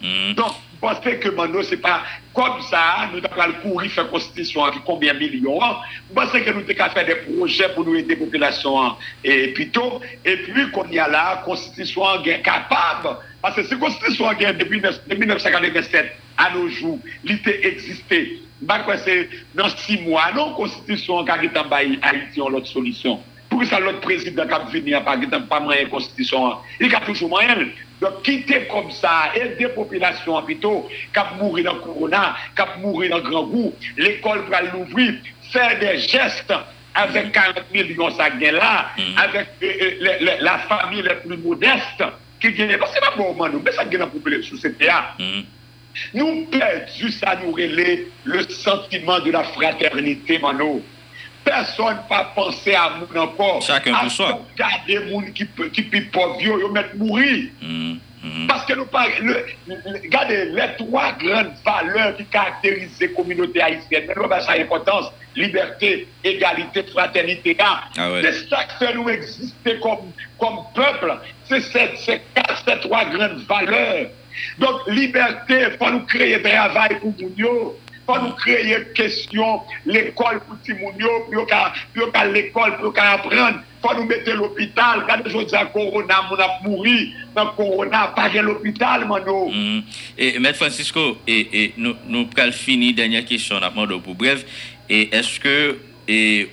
Hmm. 0.00 0.32
Donk, 0.38 0.56
mponse 0.78 1.16
ke 1.20 1.32
Manon 1.36 1.66
se 1.68 1.76
pa, 1.80 1.98
kom 2.36 2.56
sa, 2.70 3.08
nou 3.12 3.20
da 3.24 3.32
pral 3.32 3.52
kouri 3.60 3.92
fè 3.92 4.06
konstitisyon 4.08 4.68
an 4.68 4.74
ki 4.76 4.84
konbyen 4.88 5.20
milyon 5.20 5.60
an, 5.64 5.80
mponse 6.10 6.40
ke 6.44 6.56
nou 6.56 6.64
te 6.68 6.76
ka 6.78 6.88
fè 6.94 7.04
de 7.08 7.18
projè 7.26 7.68
pou 7.74 7.84
nou 7.84 8.00
ete 8.00 8.16
populasyon 8.20 8.80
an, 8.82 9.08
e 9.20 9.52
pito, 9.56 9.86
e 10.24 10.38
pi 10.46 10.68
kon 10.76 10.92
ya 10.92 11.08
la, 11.12 11.26
konstitisyon 11.44 12.14
an 12.14 12.24
gen 12.24 12.44
kapab, 12.46 13.10
ase 13.44 13.68
se 13.68 13.80
konstitisyon 13.80 14.32
an 14.32 14.40
gen 14.40 14.60
depi 14.60 14.80
1957, 14.80 16.16
a 16.36 16.50
nou 16.54 16.68
jou, 16.72 16.98
li 17.26 17.38
te 17.44 17.54
eksiste. 17.70 18.22
Bak 18.66 18.86
wè 18.88 18.96
se 19.04 19.16
nan 19.56 19.72
6 19.72 20.06
mwa, 20.06 20.30
nan 20.36 20.54
konstitisyon 20.56 21.26
kage 21.28 21.50
tan 21.54 21.68
bayi 21.72 21.98
Haiti 22.04 22.40
yon 22.40 22.54
lot 22.56 22.68
solisyon. 22.70 23.18
Pou 23.50 23.60
ki 23.60 23.68
sa 23.70 23.78
lot 23.82 24.00
prezident 24.04 24.48
kap 24.50 24.70
vini 24.72 24.96
a 24.96 25.02
pa, 25.04 25.18
ki 25.20 25.28
tan 25.32 25.44
pa 25.50 25.60
mayen 25.62 25.90
konstitisyon 25.92 26.48
an. 26.50 26.62
Li 26.80 26.90
ka 26.92 27.02
toujou 27.04 27.28
mayen. 27.32 27.68
Don 28.00 28.16
kite 28.24 28.66
kom 28.68 28.90
sa, 28.92 29.32
el 29.38 29.54
de 29.56 29.70
popilasyon 29.72 30.36
apito, 30.42 30.72
kap 31.16 31.36
mouri 31.40 31.64
nan 31.64 31.78
korona, 31.80 32.34
kap 32.56 32.74
mouri 32.82 33.08
nan 33.08 33.24
gran 33.24 33.48
gou, 33.48 33.72
l'ekol 33.96 34.42
pral 34.50 34.68
louvri, 34.74 35.14
fèr 35.52 35.78
de 35.80 35.94
gest 36.04 36.52
avèk 36.96 37.30
40 37.32 37.72
milyon 37.72 38.12
sa 38.16 38.28
gen 38.36 38.58
mm-hmm. 38.58 39.16
la, 39.16 39.24
avèk 39.24 40.44
la 40.44 40.58
fami 40.68 41.00
le 41.04 41.16
plou 41.22 41.40
modeste, 41.40 42.10
ki 42.44 42.52
gen, 42.58 42.74
se 42.76 43.04
pa 43.04 43.14
bon 43.16 43.32
man 43.40 43.56
nou, 43.56 43.64
mè 43.64 43.72
sa 43.72 43.88
gen 43.88 44.04
nan 44.04 44.12
popilasyon 44.12 44.50
sou 44.50 44.60
sete 44.60 44.92
a. 44.92 45.00
Nous 46.14 46.46
perdons 46.46 47.10
ça, 47.20 47.36
nous 47.44 47.52
relaie 47.52 48.06
le 48.24 48.42
sentiment 48.48 49.18
de 49.20 49.30
la 49.30 49.44
fraternité, 49.44 50.38
Mano. 50.38 50.82
Person 51.44 51.94
pa 52.08 52.32
panse 52.34 52.66
a 52.74 52.90
moun 52.98 53.16
anpon. 53.22 53.60
Chacun 53.60 53.94
pour 53.94 54.10
soi. 54.10 54.30
A 54.34 54.38
gade 54.58 55.04
moun 55.12 55.28
ki, 55.32 55.44
pe- 55.44 55.68
ki 55.70 55.82
pi 55.92 56.00
pov 56.10 56.40
yo, 56.42 56.56
yo 56.58 56.72
met 56.74 56.90
mouri. 56.98 57.52
Mhm, 57.62 58.00
mhm. 58.24 58.46
Parce 58.48 58.64
que 58.66 58.72
nous 58.74 58.86
parlons, 58.86 59.36
regardez, 60.02 60.46
les 60.46 60.74
trois 60.76 61.12
grandes 61.12 61.52
valeurs 61.64 62.16
qui 62.16 62.24
caractérisent 62.24 62.98
les 63.00 63.12
communautés 63.12 63.62
haïtiennes, 63.62 64.10
nous 64.16 64.24
avons 64.24 64.44
sa 64.44 64.54
importance, 64.58 65.12
liberté, 65.36 66.08
égalité, 66.24 66.82
fraternité. 66.92 67.56
Ah 67.60 67.84
ouais. 68.10 68.22
C'est 68.24 68.48
ça 68.48 68.64
qui 68.64 68.84
fait 68.84 68.94
nous 68.94 69.08
exister 69.08 69.78
comme, 69.80 70.10
comme 70.40 70.58
peuple. 70.74 71.14
C'est 71.48 71.60
ces, 71.60 71.90
ces 71.96 72.20
quatre- 72.34 72.60
ces 72.66 72.80
trois 72.80 73.04
grandes 73.04 73.38
valeurs. 73.48 74.08
Donk 74.60 74.86
libertè, 74.92 75.64
fò 75.80 75.90
nou 75.92 76.06
kreye 76.10 76.40
travay 76.44 76.96
pou 77.00 77.12
moun 77.18 77.34
yo, 77.40 77.54
fò 78.06 78.18
nou 78.22 78.36
kreye 78.38 78.78
kèsyon, 78.96 79.64
l'ekol 79.90 80.38
pou 80.46 80.58
ti 80.64 80.76
moun 80.78 80.98
yo, 81.00 81.12
pou 81.26 81.40
yo 81.40 81.46
ka, 81.50 81.72
ka 82.14 82.24
l'ekol, 82.30 82.76
pou 82.78 82.88
yo 82.88 82.92
ka 82.96 83.08
apren, 83.16 83.58
fò 83.82 83.94
nou 83.96 84.06
mette 84.08 84.34
l'opital, 84.36 85.04
kade 85.08 85.32
jò 85.32 85.42
di 85.46 85.58
a 85.58 85.66
korona, 85.72 86.22
moun 86.28 86.44
ap 86.44 86.62
mouri, 86.64 87.10
nan 87.36 87.52
korona, 87.58 88.06
page 88.16 88.44
l'opital 88.44 89.06
man 89.10 89.26
nou. 89.26 89.50
Mm. 89.52 89.82
E, 90.14 90.32
Mèd 90.42 90.58
Francisco, 90.58 91.12
e, 91.26 91.42
e, 91.50 91.66
nou, 91.80 91.98
nou 92.06 92.30
pral 92.32 92.54
fini, 92.56 92.94
denye 92.96 93.24
kèsyon 93.26 93.66
apman 93.66 93.90
do 93.90 94.00
pou 94.04 94.18
brev, 94.18 94.46
e 94.86 95.06
eske 95.16 95.56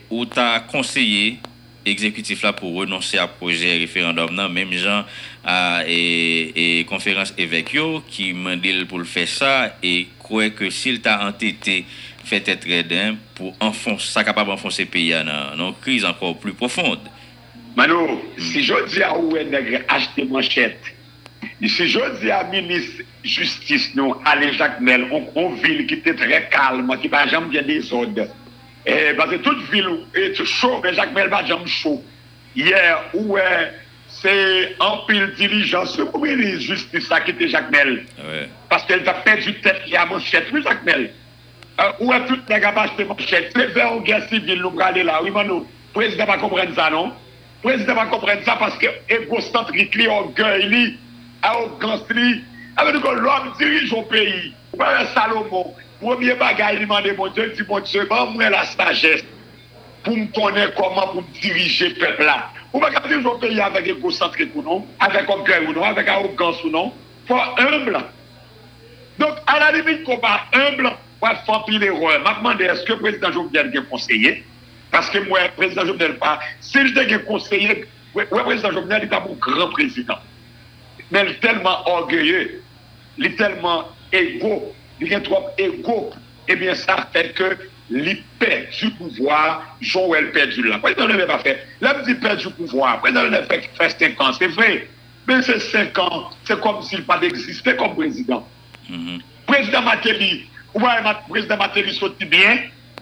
ou 0.10 0.26
ta 0.26 0.56
konseye 0.66 1.36
ekzekutif 1.86 2.42
la 2.46 2.54
pou 2.56 2.82
renonse 2.82 3.20
a 3.20 3.28
proje 3.30 3.70
referandom 3.82 4.32
nan, 4.32 4.48
non, 4.48 4.56
mèm 4.56 4.74
jan, 4.80 5.06
a 5.44 5.84
e, 5.84 6.52
e 6.56 6.66
konferans 6.88 7.34
evèk 7.36 7.74
yo 7.76 7.88
ki 8.08 8.32
mandil 8.38 8.86
pou 8.88 9.02
l 9.02 9.08
fè 9.08 9.26
sa 9.28 9.54
e 9.84 10.08
kouè 10.24 10.54
ke 10.56 10.72
sil 10.72 11.02
ta 11.04 11.18
entete 11.28 11.82
fè 12.24 12.40
tèt 12.48 12.64
reden 12.70 13.18
pou 13.36 13.52
enfons, 13.60 14.08
sa 14.16 14.24
kapab 14.24 14.54
enfonse 14.56 14.86
peya 14.88 15.24
nan, 15.28 15.58
nan 15.60 15.76
kriz 15.84 16.08
ankon 16.08 16.38
plu 16.40 16.56
profonde. 16.56 17.12
Mano, 17.76 18.22
si 18.38 18.64
jodi 18.64 19.04
a 19.04 19.12
ouè 19.18 19.42
e 19.42 19.50
negre 19.50 19.84
achte 19.92 20.24
manchet, 20.30 20.94
si 21.60 21.90
jodi 21.92 22.32
a 22.32 22.44
minis 22.48 22.88
justice 23.24 23.92
nou 23.98 24.16
ale 24.30 24.54
jakmel, 24.56 25.10
on 25.12 25.60
vil 25.60 25.84
ki 25.90 26.00
te 26.06 26.16
tre 26.20 26.46
kalman, 26.54 27.02
ki 27.04 27.12
pa 27.12 27.26
jam 27.28 27.52
gen 27.52 27.68
de 27.68 27.82
zode, 27.84 28.30
e 28.84 28.96
eh, 28.96 29.14
base 29.20 29.42
tout 29.44 29.60
vil 29.72 29.90
eh, 29.90 29.92
ou 29.92 30.24
et 30.24 30.44
chou, 30.46 30.80
men 30.84 30.96
jakmel 30.96 31.32
pa 31.34 31.44
jam 31.48 31.68
chou. 31.68 32.00
Yer 32.56 33.10
ouè 33.18 33.44
e 33.44 33.83
se 34.24 34.76
anpil 34.80 35.26
dirijans 35.36 35.92
se 35.98 36.06
pou 36.08 36.22
mwen 36.24 36.40
justice 36.64 37.12
akite 37.12 37.50
Jacquemel. 37.52 37.98
Paske 38.72 38.96
el 38.96 39.04
ta 39.04 39.18
perdi 39.26 39.58
tet 39.66 39.84
ki 39.84 39.98
a 40.00 40.06
manchet, 40.08 40.48
mwen 40.54 40.64
Jacquemel. 40.64 41.10
Ou 42.00 42.14
a 42.16 42.22
tout 42.30 42.50
nega 42.50 42.72
bache 42.72 43.04
manchet, 43.10 43.52
se 43.52 43.68
ve 43.76 43.86
ou 43.90 44.04
gen 44.08 44.24
sivil 44.30 44.64
nou 44.64 44.72
brale 44.72 45.04
la, 45.04 45.20
wiman 45.26 45.50
nou, 45.52 45.68
prezident 45.96 46.32
pa 46.32 46.40
kompren 46.40 46.72
za 46.78 46.88
non? 46.94 47.12
Prezident 47.66 48.00
pa 48.00 48.08
kompren 48.14 48.44
za 48.48 48.56
paske 48.62 48.94
egostantrik 49.12 50.00
li, 50.00 50.08
orgey 50.08 50.68
li, 50.72 50.84
arrogans 51.44 52.08
li, 52.16 52.40
avè 52.80 52.96
nou 52.96 53.04
kon 53.04 53.24
lòm 53.28 53.54
dirij 53.60 53.92
ou 53.92 54.08
peyi. 54.08 54.54
Ou 54.72 54.80
mwen 54.80 55.14
Salomon, 55.18 55.76
premier 56.00 56.40
bagay 56.40 56.80
li 56.80 56.88
mande 56.88 57.12
moun 57.20 57.36
dieu, 57.36 57.52
di 57.52 57.68
moun 57.68 57.84
dieu, 57.92 58.08
mwen 58.08 58.38
mwen 58.38 58.56
la 58.56 58.64
stajes 58.72 59.28
pou 60.04 60.16
m 60.16 60.30
konen 60.36 60.72
koman 60.80 61.12
pou 61.12 61.28
m 61.28 61.32
dirije 61.42 61.92
pepla. 62.00 62.40
Ou 62.74 62.82
pa 62.82 62.90
ka 62.90 63.04
dirijon 63.06 63.38
peyi 63.38 63.62
avèk 63.62 63.92
e 63.92 63.94
konsantre 64.02 64.48
kou 64.50 64.66
non, 64.66 64.88
avèk 65.06 65.30
omkè 65.30 65.60
ou 65.68 65.76
non, 65.76 65.86
avèk 65.86 66.08
arrogans 66.10 66.62
ou 66.66 66.72
non, 66.74 66.90
fò 67.30 67.38
un 67.62 67.84
blan. 67.86 68.08
Donk, 69.20 69.44
a 69.46 69.60
la 69.62 69.72
limit 69.76 70.02
kon 70.08 70.18
pa 70.24 70.40
un 70.58 70.80
blan, 70.80 70.96
wè 71.22 71.36
fò 71.46 71.60
pi 71.68 71.78
lè 71.78 71.92
roi. 71.94 72.18
Mè 72.26 72.34
kman 72.40 72.58
de, 72.58 72.72
eske 72.74 72.98
prezident 73.04 73.38
Jovenel 73.38 73.70
gen 73.76 73.86
konseye? 73.92 74.40
Paske 74.94 75.22
mwen 75.28 75.54
prezident 75.60 75.92
Jovenel 75.92 76.18
pa, 76.22 76.40
se 76.66 76.82
jde 76.90 77.06
gen 77.12 77.22
konseye, 77.30 77.84
wè 78.18 78.26
prezident 78.32 78.74
Jovenel, 78.74 79.06
li 79.06 79.12
ta 79.14 79.22
moun 79.22 79.38
gran 79.46 79.70
prezident. 79.78 80.26
Men 81.14 81.30
li 81.30 81.38
telman 81.46 81.86
orgeye, 81.94 82.42
li 83.22 83.34
telman 83.38 83.86
ego, 84.18 84.64
li 84.98 85.14
gen 85.14 85.22
trop 85.30 85.62
ego, 85.62 86.08
ebyen 86.50 86.74
eh 86.74 86.82
sa 86.82 87.04
fèl 87.14 87.30
ke 87.38 87.54
que 87.90 87.96
il 87.96 88.22
perd 88.40 88.70
du 88.72 88.92
pouvoir, 88.92 89.78
Joël 89.82 90.32
perdu 90.32 90.64
là. 90.64 90.80
Président 90.80 91.08
pas 91.28 91.40
fait. 91.40 91.66
Là, 91.82 91.96
il 92.00 92.06
dit 92.06 92.20
perd 92.20 92.40
du 92.40 92.50
pouvoir. 92.50 93.02
Président 93.02 93.30
fait 93.50 93.70
fait 93.78 94.00
5 94.00 94.22
ans, 94.22 94.34
c'est 94.34 94.48
vrai. 94.48 94.88
Mais 95.28 95.42
ces 95.42 95.60
5 95.60 95.98
ans, 96.00 96.30
c'est 96.46 96.60
comme 96.60 96.82
s'il 96.82 97.04
pas 97.04 97.18
d'exister 97.18 97.76
comme 97.76 97.96
président. 97.96 98.48
Mhm. 98.90 99.20
Président 99.48 99.82
Matéli, 99.82 100.48
ouais, 100.74 100.84
président 101.30 101.58
Matéli 101.58 101.94
sorti 101.94 102.26
bien, 102.26 102.60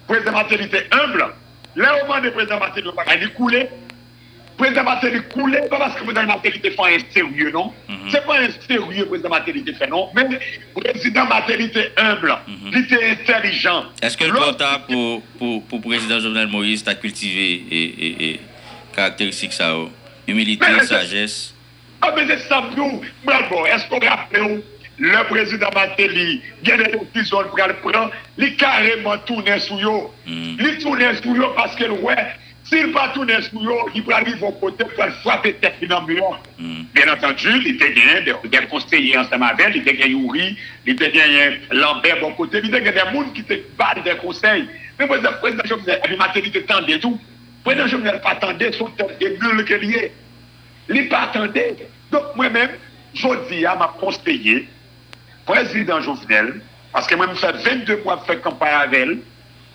président 0.07 0.31
Matéli 0.31 0.65
était 0.65 0.87
humble. 0.91 1.25
Là, 1.75 1.95
au 2.03 2.07
moment 2.07 2.21
de 2.21 2.29
président 2.29 2.59
Matéli, 2.59 2.87
il 2.89 2.95
pas 2.95 3.27
coulé. 3.35 3.69
Prezident 4.59 4.85
Mateli 4.85 5.21
koule, 5.31 5.61
pa 5.71 5.79
paske 5.81 6.03
prezident 6.03 6.29
Mateli 6.29 6.61
te 6.61 6.71
fè 6.75 6.89
an 6.95 7.05
serye, 7.13 7.51
non? 7.53 7.71
Se 8.13 8.21
fè 8.25 8.37
an 8.37 8.51
serye 8.57 9.05
prezident 9.09 9.33
Mateli 9.33 9.63
te 9.67 9.75
fè, 9.77 9.87
non? 9.91 10.11
Men, 10.17 10.35
prezident 10.75 11.31
Mateli 11.31 11.69
te 11.73 11.87
humble, 11.95 12.35
mm-hmm. 12.47 12.75
li 12.75 12.83
te 12.91 12.99
intelligent. 13.13 14.03
Eske 14.05 14.29
l'porta 14.29 14.73
pou 14.87 15.81
prezident 15.87 16.19
Jovenel 16.19 16.51
Moïse 16.51 16.85
ta 16.87 16.97
kultive 16.99 17.47
e 17.71 18.35
karakteristik 18.97 19.55
sa 19.55 19.73
ou? 19.77 19.89
Oh? 19.89 19.97
Humilite, 20.27 20.67
sagesse? 20.85 21.55
A, 22.01 22.11
men, 22.15 22.27
se 22.29 22.37
sa 22.45 22.61
pou, 22.69 23.01
mwen 23.25 23.49
bon, 23.49 23.65
esko 23.71 23.99
rapè 24.03 24.43
ou, 24.45 24.61
le 25.01 25.23
prezident 25.31 25.73
Mateli, 25.73 26.41
gen 26.65 26.83
el 26.85 26.99
ou 26.99 27.07
ti 27.13 27.23
zon 27.25 27.49
pral 27.55 27.73
pran, 27.81 28.11
li 28.37 28.51
kareman 28.59 29.23
toune 29.25 29.57
sou 29.65 29.81
yo. 29.81 29.95
Mm. 30.27 30.59
Li 30.61 30.75
toune 30.83 31.09
sou 31.21 31.33
yo 31.39 31.49
paske 31.57 31.89
l'ouè, 31.89 32.17
S'il 32.71 32.93
pa 32.95 33.09
tou 33.11 33.27
nes 33.27 33.49
kou 33.51 33.65
yo, 33.67 33.81
li 33.91 33.99
pralvi 34.07 34.31
fon 34.39 34.53
kote 34.61 34.85
pou 34.93 35.03
al 35.03 35.09
fwape 35.19 35.51
tek 35.59 35.81
binan 35.81 36.05
biyon. 36.07 36.37
Bien 36.95 37.09
entendu, 37.11 37.57
li 37.65 37.73
te 37.75 37.89
gen, 37.91 38.29
de 38.45 38.61
konseye 38.71 39.17
ansama 39.19 39.49
ven, 39.59 39.73
li 39.75 39.81
te 39.83 39.91
gen 39.97 40.13
Youri, 40.13 40.53
li 40.87 40.95
te 40.95 41.09
gen 41.11 41.57
Lambert 41.75 42.21
bon 42.23 42.31
kote, 42.37 42.61
li 42.63 42.71
te 42.71 42.79
gen 42.85 42.95
de 42.95 43.03
moun 43.09 43.33
ki 43.35 43.43
te 43.49 43.57
bade 43.79 44.05
de 44.05 44.15
konsey. 44.21 44.63
Men 44.95 45.11
mwen 45.11 45.19
se 45.25 45.33
prezident 45.43 45.67
Jovenel, 45.67 45.99
evi 46.07 46.19
mater 46.21 46.47
li 46.47 46.53
te 46.55 46.61
tende 46.69 46.95
tou. 47.03 47.19
Prezident 47.65 47.91
Jovenel 47.91 48.21
pa 48.23 48.37
tende, 48.39 48.71
son 48.77 48.95
te 48.95 49.09
de 49.19 49.33
blul 49.41 49.65
ke 49.67 49.81
liye. 49.83 50.07
Li 50.95 51.03
pa 51.11 51.25
tende. 51.35 51.67
Donk 52.15 52.37
mwen 52.39 52.55
men, 52.55 52.79
jodi 53.19 53.65
a 53.67 53.75
ma 53.81 53.91
konseye, 53.99 54.61
prezident 55.49 56.07
Jovenel, 56.07 56.53
paske 56.95 57.19
mwen 57.19 57.33
mwen 57.33 57.43
se 57.43 57.51
22 57.67 57.99
kwa 58.05 58.15
fwe 58.23 58.39
kampay 58.47 58.79
avel, 58.79 59.17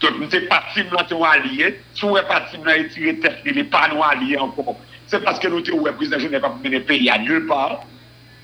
donc, 0.01 0.19
nous 0.21 0.31
sommes 0.31 0.47
partis 0.49 0.81
nous 1.11 1.25
alliés. 1.25 1.81
Si 1.95 2.05
nous 2.07 2.17
sommes 2.17 2.27
partis 2.27 2.59
nous 2.59 2.89
tiré 2.89 3.17
tête, 3.19 3.39
il 3.47 3.55
n'est 3.55 3.65
pas 3.65 3.89
nous 3.93 4.03
alliés 4.03 4.37
encore. 4.37 4.77
C'est 5.07 5.23
parce 5.25 5.39
que 5.39 5.49
nous 5.49 5.65
sommes 5.65 5.81
ouais, 5.81 5.93
président 5.93 6.19
Jovenel 6.19 6.41
pas 6.41 6.55
mener 6.63 6.79
le 6.79 6.85
pays 6.85 7.09
à 7.11 7.19
nulle 7.19 7.47
part. 7.47 7.81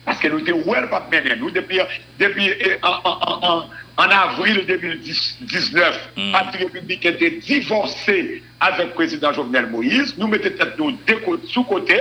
Parce 0.04 0.18
que 0.18 0.28
nous 0.28 0.44
sommes 0.46 0.62
ouais, 0.66 0.86
pas 0.88 1.06
mener. 1.12 1.36
Nous, 1.36 1.50
depuis, 1.50 1.78
depuis 2.18 2.50
en, 2.82 2.88
en, 2.88 3.18
en, 3.20 3.46
en, 3.46 3.70
en 3.98 4.10
avril 4.10 4.64
2019, 4.66 6.10
Mm. 6.16 6.32
Parti 6.32 6.58
républicain 6.58 7.10
était 7.10 7.30
divorcé 7.32 8.42
avec 8.60 8.88
le 8.88 8.92
président 8.92 9.32
Jovenel 9.32 9.66
Moïse. 9.66 10.14
Nous 10.18 10.26
mettons 10.28 10.50
tête 10.50 10.78
nous 10.78 10.92
de 10.92 11.12
côté- 11.24 11.46
sous 11.48 11.64
côté. 11.64 12.00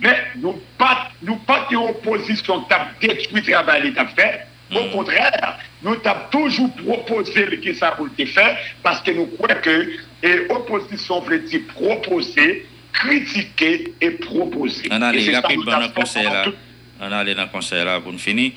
Mais 0.00 0.16
nous 0.36 0.60
pas 0.78 1.08
nous 1.22 1.36
pas 1.36 1.66
de 1.70 1.76
opposition 1.76 2.62
qui 2.64 2.74
a 2.74 2.88
détruit 3.00 3.40
le 3.46 3.52
travail 3.52 3.82
qu'il 3.90 3.98
a 3.98 4.06
fait. 4.06 4.46
Au 4.74 4.84
contraire, 4.90 5.58
nous 5.82 5.96
avons 6.04 6.20
toujours 6.30 6.72
proposé 6.74 7.44
le 7.46 7.56
qui 7.56 7.74
ça 7.74 7.94
voulait 7.98 8.26
faire 8.26 8.56
parce 8.82 9.02
que 9.02 9.10
nous 9.10 9.26
croyons 9.26 9.60
que 9.60 10.48
l'opposition 10.48 11.20
veut 11.20 11.40
dire 11.40 11.60
proposer, 11.74 12.66
critiquer 12.92 13.92
et 14.00 14.10
proposer. 14.12 14.88
On 14.90 15.02
allait 15.02 15.34
rapidement 15.36 15.72
dans 15.72 15.80
le 15.80 15.86
bon 15.88 16.00
conseil 16.00 16.24
là. 16.24 16.44
On 17.00 17.12
allait 17.12 17.34
dans 17.34 17.42
le 17.42 17.48
conseil 17.48 17.84
là 17.84 18.00
pour 18.00 18.12
nous 18.12 18.18
finir. 18.18 18.52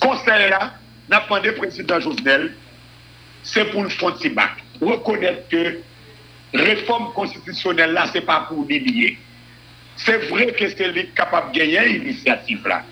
Conseil 0.00 0.50
là, 0.50 0.74
n'a 1.08 1.20
pas 1.20 1.40
demandé 1.40 1.52
président 1.52 2.00
Jovenel, 2.00 2.54
c'est 3.42 3.66
pour 3.66 3.82
le 3.84 3.90
fond 3.90 4.10
de 4.10 4.28
bac. 4.30 4.52
Reconnaître 4.80 5.48
que 5.48 5.78
réforme 6.52 7.12
constitutionnelle 7.12 7.92
là, 7.92 8.06
ce 8.06 8.14
n'est 8.14 8.24
pas 8.24 8.46
pour 8.48 8.58
l'oublier. 8.58 9.18
C'est 9.96 10.18
vrai 10.28 10.52
que 10.52 10.68
c'est 10.68 10.88
lui 10.88 11.08
capable 11.14 11.52
de 11.52 11.58
gagner 11.58 11.98
l'initiative 11.98 12.66
là. 12.66 12.84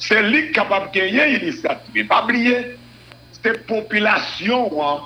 C'est 0.00 0.22
lui 0.22 0.42
qui 0.44 0.48
est 0.48 0.52
capable 0.52 0.90
de 0.90 0.98
gagner 0.98 1.38
l'initiative. 1.38 2.06
Pas 2.08 2.24
oublier, 2.24 2.76
c'est 3.32 3.52
la 3.52 3.58
population 3.58 4.70
hein, 4.82 5.02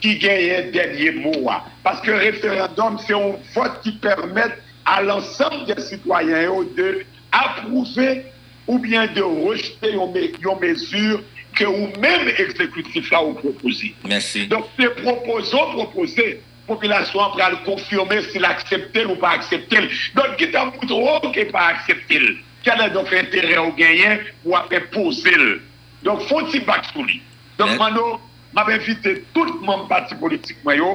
qui 0.00 0.18
gagne 0.18 0.66
le 0.66 0.72
dernier 0.72 1.10
mot. 1.12 1.50
hein. 1.50 1.62
Parce 1.84 2.00
que 2.00 2.10
le 2.10 2.16
référendum, 2.16 2.98
c'est 3.06 3.14
un 3.14 3.36
vote 3.54 3.80
qui 3.82 3.92
permet 3.92 4.50
à 4.84 5.02
l'ensemble 5.02 5.66
des 5.66 5.80
citoyens 5.82 6.50
oh, 6.50 6.64
de 6.64 7.04
approuver 7.30 8.24
ou 8.66 8.78
bien 8.78 9.06
de 9.06 9.22
rejeter 9.22 9.92
une 9.92 10.60
mesure 10.60 11.22
que 11.54 11.64
vous-même 11.64 12.28
exécutif 12.38 13.10
là 13.10 13.20
vous 13.22 13.34
proposez. 13.34 13.94
Merci. 14.06 14.46
Donc, 14.46 14.66
c'est 14.78 14.94
proposons, 15.02 15.72
proposer. 15.72 16.42
Population 16.66 17.20
après 17.20 17.50
le 17.50 17.56
confirmer 17.64 18.22
s'il 18.30 18.44
accepte 18.44 18.98
ou 19.08 19.16
pas 19.16 19.30
accepter. 19.30 19.78
Donc, 20.14 20.36
qui 20.36 20.50
t'a 20.50 20.66
montré 20.66 21.32
qu'il 21.32 21.50
pas 21.50 21.68
accepté. 21.68 22.20
Kèl 22.66 22.82
e 22.82 22.88
donk 22.94 23.12
interè 23.14 23.58
ou 23.62 23.74
genyen 23.78 24.22
pou 24.42 24.56
apè 24.58 24.80
posel. 24.94 25.58
Donk 26.06 26.24
fon 26.28 26.48
ti 26.52 26.60
bak 26.66 26.88
sou 26.92 27.06
li. 27.06 27.20
Donk 27.58 27.78
man 27.80 27.94
nou, 27.96 28.18
m 28.54 28.62
ap 28.62 28.70
evite 28.74 29.18
tout 29.36 29.60
moun 29.66 29.86
pati 29.90 30.18
politik 30.18 30.60
mwen 30.66 30.80
yo 30.80 30.94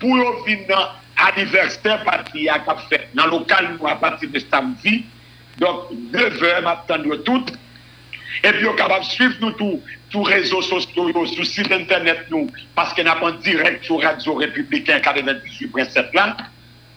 pou 0.00 0.18
yo 0.18 0.34
vin 0.46 0.62
nan 0.68 0.94
aniverser 1.30 2.04
pati 2.06 2.46
ya 2.46 2.60
kap 2.66 2.84
fè. 2.90 3.04
Nan 3.18 3.32
lokal 3.32 3.72
nou 3.74 3.90
ap 3.90 4.02
pati 4.04 4.30
de 4.30 4.42
samdi. 4.46 5.00
Donk 5.60 5.90
9 6.14 6.54
m 6.64 6.70
ap 6.70 6.86
tan 6.88 7.02
nou 7.06 7.18
tout. 7.26 7.50
E 8.40 8.52
pi 8.54 8.62
yo 8.64 8.76
kap 8.78 8.94
ap 8.94 9.04
suiv 9.08 9.40
nou 9.42 9.54
tou 9.58 9.80
tou 10.10 10.26
rezo 10.26 10.62
sosyo 10.66 11.08
yo 11.10 11.26
sou 11.30 11.46
sit 11.46 11.70
internet 11.74 12.30
nou 12.30 12.48
paske 12.78 13.02
nan 13.06 13.18
pan 13.20 13.36
direk 13.44 13.82
sou 13.86 14.00
radyo 14.02 14.38
republikan 14.40 15.02
98.7 15.02 16.14
lan. 16.16 16.38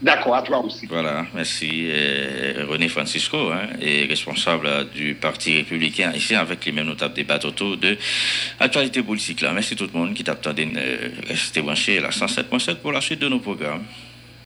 D'accord, 0.00 0.36
à 0.36 0.42
toi 0.42 0.58
aussi. 0.58 0.86
Voilà, 0.86 1.26
merci. 1.34 1.88
Euh, 1.90 2.66
René 2.68 2.88
Francisco 2.88 3.50
hein, 3.50 3.66
est 3.80 4.06
responsable 4.08 4.90
du 4.94 5.14
Parti 5.14 5.56
républicain 5.56 6.12
ici 6.14 6.36
avec 6.36 6.64
les 6.64 6.72
mêmes 6.72 6.86
notables 6.86 7.14
débats 7.14 7.40
autour 7.44 7.76
de 7.76 7.96
l'actualité 8.60 9.02
politique. 9.02 9.40
Là. 9.40 9.52
Merci 9.52 9.74
tout 9.74 9.88
le 9.92 9.98
monde 9.98 10.14
qui 10.14 10.22
t'a 10.22 10.32
attendu 10.32 10.66
de 10.66 11.26
rester 11.26 11.62
branché 11.62 11.98
à 11.98 12.02
la 12.02 12.10
107.7 12.10 12.76
pour 12.76 12.92
la 12.92 13.00
suite 13.00 13.20
de 13.20 13.28
nos 13.28 13.40
programmes. 13.40 13.82